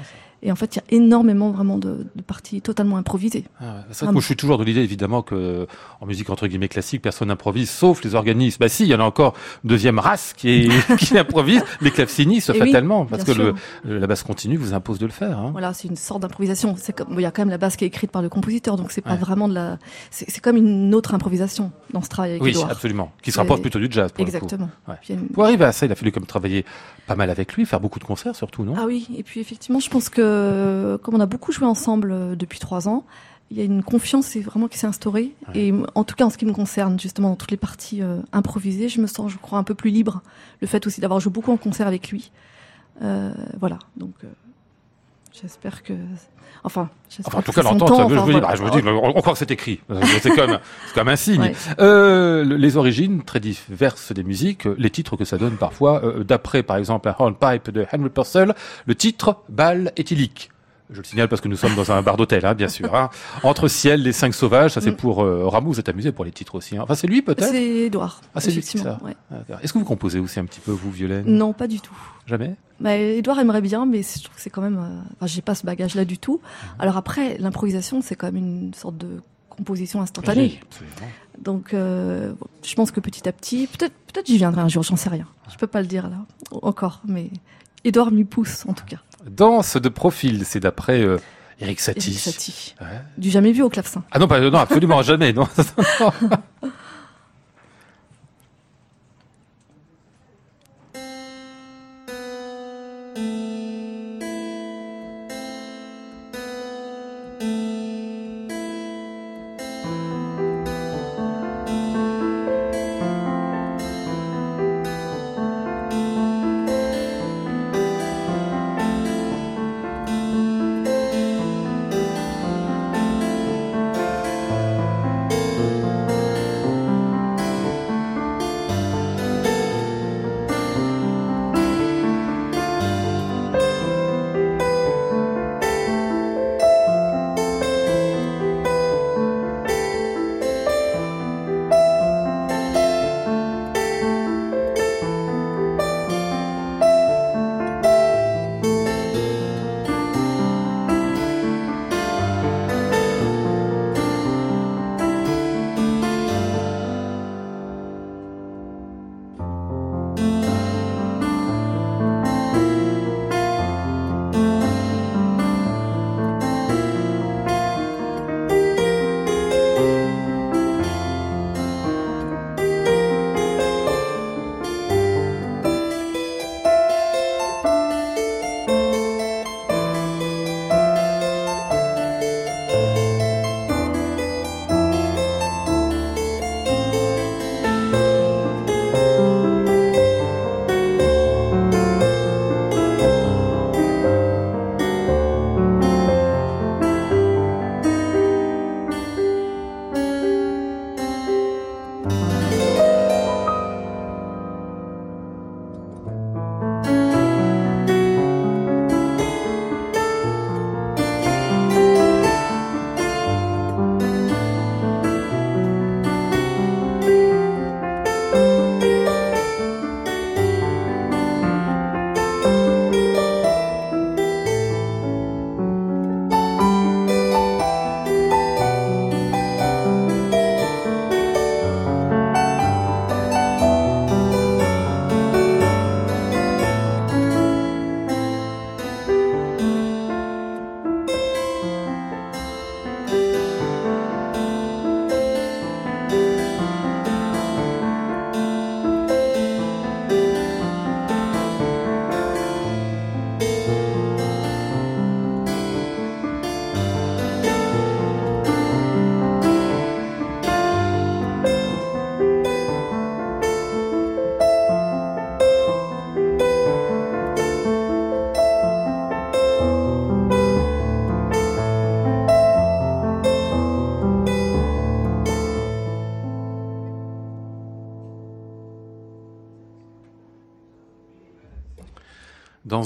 [0.46, 3.44] Et en fait, il y a énormément vraiment de, de parties totalement improvisées.
[3.60, 3.84] Ah.
[3.90, 5.66] C'est vrai que moi, je suis toujours de l'idée, évidemment, que
[6.00, 8.58] en musique entre guillemets classique, personne n'improvise, sauf les organismes.
[8.60, 9.34] Bah si, il y en a encore
[9.64, 13.54] une deuxième race qui, est, qui improvise, les clavecinistes, Eh oui, fatalement, parce que le,
[13.84, 15.36] la basse continue vous impose de le faire.
[15.38, 15.48] Hein.
[15.50, 16.76] Voilà, c'est une sorte d'improvisation.
[16.78, 18.76] C'est comme, il y a quand même la basse qui est écrite par le compositeur,
[18.76, 19.16] donc c'est pas Ouais.
[19.16, 19.78] vraiment de la.
[20.10, 22.70] C'est c'est comme une autre improvisation dans ce travail avec Oui, Edouard.
[22.70, 23.10] absolument.
[23.22, 24.68] Qui se rapproche plutôt du jazz, pour Exactement.
[24.86, 25.00] le coup.
[25.10, 25.16] Ouais.
[25.16, 26.64] Une- Pour arriver à ça, il a fallu comme travailler
[27.08, 28.74] pas mal avec lui, faire beaucoup de concerts surtout, non?
[28.78, 30.35] Ah oui, et puis effectivement, je pense que
[31.02, 33.04] comme on a beaucoup joué ensemble euh, depuis trois ans,
[33.50, 35.32] il y a une confiance vraiment qui s'est instaurée.
[35.54, 38.18] Et en tout cas, en ce qui me concerne, justement, dans toutes les parties euh,
[38.32, 40.22] improvisées, je me sens, je crois, un peu plus libre.
[40.60, 42.32] Le fait aussi d'avoir joué beaucoup en concert avec lui.
[43.02, 44.28] Euh, voilà, donc euh,
[45.40, 45.92] j'espère que...
[46.64, 48.48] Enfin, j'espère Enfin, en tout cas, je, enfin, me dis, voilà.
[48.48, 49.80] bah, je me dis, on, on croit que c'est écrit.
[49.90, 51.40] Euh, C'est même, c'est quand même un signe.
[51.40, 51.54] Ouais.
[51.78, 56.24] Euh, le- les origines très diverses des musiques, les titres que ça donne parfois, euh,
[56.24, 58.54] d'après par exemple un hornpipe de Henry Purcell,
[58.86, 60.50] le titre Bal éthylique.
[60.90, 62.94] Je le signale parce que nous sommes dans un bar d'hôtel, hein, bien sûr.
[62.94, 63.10] hein.
[63.42, 64.96] Entre ciel, les cinq sauvages, ça c'est Mm.
[64.96, 66.76] pour euh, Rameau, vous êtes amusé pour les titres aussi.
[66.76, 66.82] hein.
[66.82, 67.48] Enfin, c'est lui peut-être?
[67.50, 68.20] C'est Edouard.
[68.34, 68.98] Ah, c'est lui ça.
[69.02, 69.16] ouais.
[69.62, 71.24] Est-ce que vous composez aussi un petit peu, vous, Violaine?
[71.26, 71.96] Non, pas du tout.
[72.26, 72.54] Jamais?
[72.78, 74.78] Bah, Edouard aimerait bien, mais je trouve que c'est quand même.
[74.78, 76.40] euh, Enfin, j'ai pas ce bagage-là du tout.
[76.42, 76.68] Mhm.
[76.78, 80.60] Alors après, l'improvisation, c'est quand même une sorte de composition instantanée.
[80.80, 80.86] Oui.
[81.42, 82.32] Donc, euh,
[82.62, 84.82] je pense que petit à petit, peut-être, peut-être j'y viendrai un jour.
[84.82, 85.26] J'en sais rien.
[85.50, 86.18] Je peux pas le dire là
[86.62, 87.30] encore, mais
[87.84, 88.98] Edouard m'y pousse en tout cas.
[89.30, 91.18] Danse de profil, c'est d'après euh,
[91.60, 92.10] Eric Satie.
[92.10, 92.74] Eric Satie.
[92.80, 92.86] Ouais.
[93.18, 94.04] Du jamais vu au clavecin.
[94.12, 95.32] Ah non, pas, non, absolument jamais.
[95.32, 95.48] Non.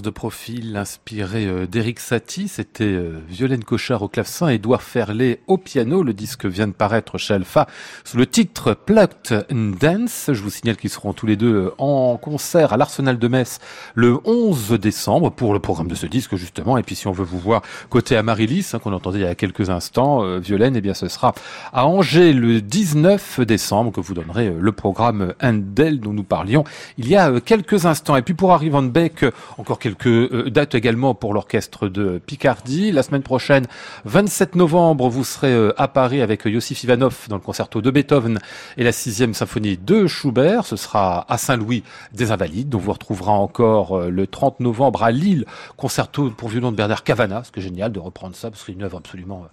[0.02, 5.58] De profil inspirée euh, d'Eric Satie, c'était euh, Violaine Cochard au clavecin, Édouard Ferlet au
[5.58, 6.02] piano.
[6.02, 7.66] Le disque vient de paraître chez Alpha
[8.04, 10.30] sous le titre Plucked Dance.
[10.32, 13.58] Je vous signale qu'ils seront tous les deux euh, en concert à l'Arsenal de Metz
[13.94, 16.78] le 11 décembre pour le programme de ce disque justement.
[16.78, 19.34] Et puis si on veut vous voir côté Amaryllis, hein, qu'on entendait il y a
[19.34, 21.34] quelques instants, Violaine, eh bien ce sera
[21.72, 26.64] à Angers le 19 décembre que vous donnerez le programme Handel dont nous parlions
[26.96, 28.16] il y a quelques instants.
[28.16, 29.26] Et puis pour Harry Van Beek,
[29.58, 32.92] encore quelques euh, dates également pour l'orchestre de Picardie.
[32.92, 33.66] La semaine prochaine,
[34.04, 38.38] 27 novembre, vous serez euh, à Paris avec Yossif Ivanov dans le concerto de Beethoven
[38.76, 40.64] et la sixième symphonie de Schubert.
[40.66, 41.82] Ce sera à Saint-Louis
[42.12, 45.44] des Invalides, dont vous retrouverez encore euh, le 30 novembre à Lille,
[45.76, 47.42] concerto pour violon de Bernard Cavana.
[47.44, 49.46] C'est génial de reprendre ça parce que c'est une œuvre absolument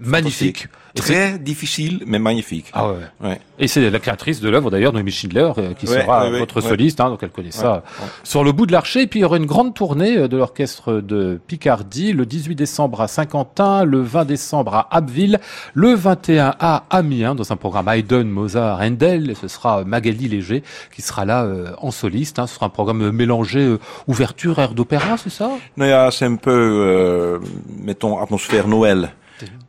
[0.00, 0.68] magnifique.
[0.94, 2.66] Très difficile, mais magnifique.
[2.74, 2.96] Ah ouais.
[3.22, 3.40] ouais.
[3.58, 7.22] Et c'est la créatrice de l'œuvre d'ailleurs, Noémie Schindler, qui sera votre soliste, hein, donc
[7.22, 7.82] elle connaît ça
[8.22, 9.02] sur le bout de l'archer.
[9.02, 12.54] Et puis il y aura une grande tournée euh, de l'orchestre de Picardie le 18
[12.54, 15.40] décembre à Saint-Quentin, le 20 décembre à Abbeville,
[15.74, 19.30] le 21 à Amiens dans un programme Haydn, Mozart, Handel.
[19.30, 20.62] Et ce sera Magali Léger
[20.94, 22.38] qui sera là euh, en soliste.
[22.38, 22.46] Hein.
[22.46, 25.50] Ce sera un programme mélangé euh, ouverture, air d'opéra, c'est ça?
[25.76, 27.40] Non, c'est un peu,
[27.82, 29.10] mettons, atmosphère Noël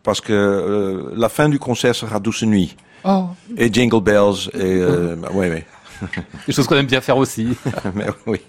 [0.04, 2.76] parce que euh, la fin du concert sera Douce Nuit.
[3.06, 3.26] Oh.
[3.58, 4.49] Et Jingle Bells.
[4.54, 5.66] Et, euh, ouais, ouais.
[6.48, 7.56] Des choses qu'on aime bien faire aussi.
[7.96, 8.41] Mais oui.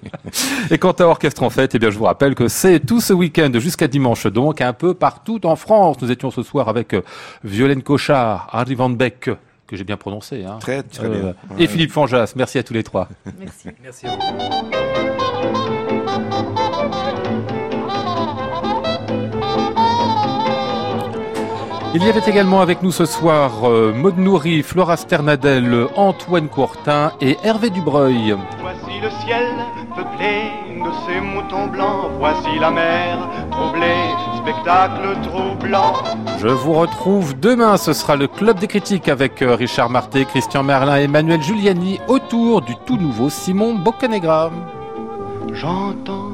[0.71, 3.13] Et quant à Orchestre en Fête, eh bien, je vous rappelle que c'est tout ce
[3.13, 5.97] week-end jusqu'à dimanche, donc un peu partout en France.
[6.01, 7.03] Nous étions ce soir avec euh,
[7.43, 9.31] Violaine Cochard, Harry Van Beck,
[9.67, 10.45] que j'ai bien prononcé.
[10.45, 10.59] Hein.
[10.61, 11.19] Très, très bien.
[11.19, 12.33] Euh, et Philippe Fanjas.
[12.37, 13.09] Merci à tous les trois.
[13.39, 13.69] Merci.
[13.83, 15.24] Merci à vous.
[21.97, 27.13] Il y avait également avec nous ce soir euh, Maud Nourri, Flora Sternadel, Antoine Courtin
[27.21, 28.37] et Hervé Dubreuil.
[28.61, 29.47] Voici le ciel
[29.95, 30.51] peuplé
[30.85, 34.11] de ces moutons blancs, voici la mer troublée,
[34.43, 35.93] spectacle troublant.
[36.41, 40.65] Je vous retrouve demain, ce sera le Club des critiques avec euh, Richard Marté, Christian
[40.65, 44.51] Merlin et Emmanuel Giuliani autour du tout nouveau Simon Boccanegra.
[45.53, 46.34] J'entends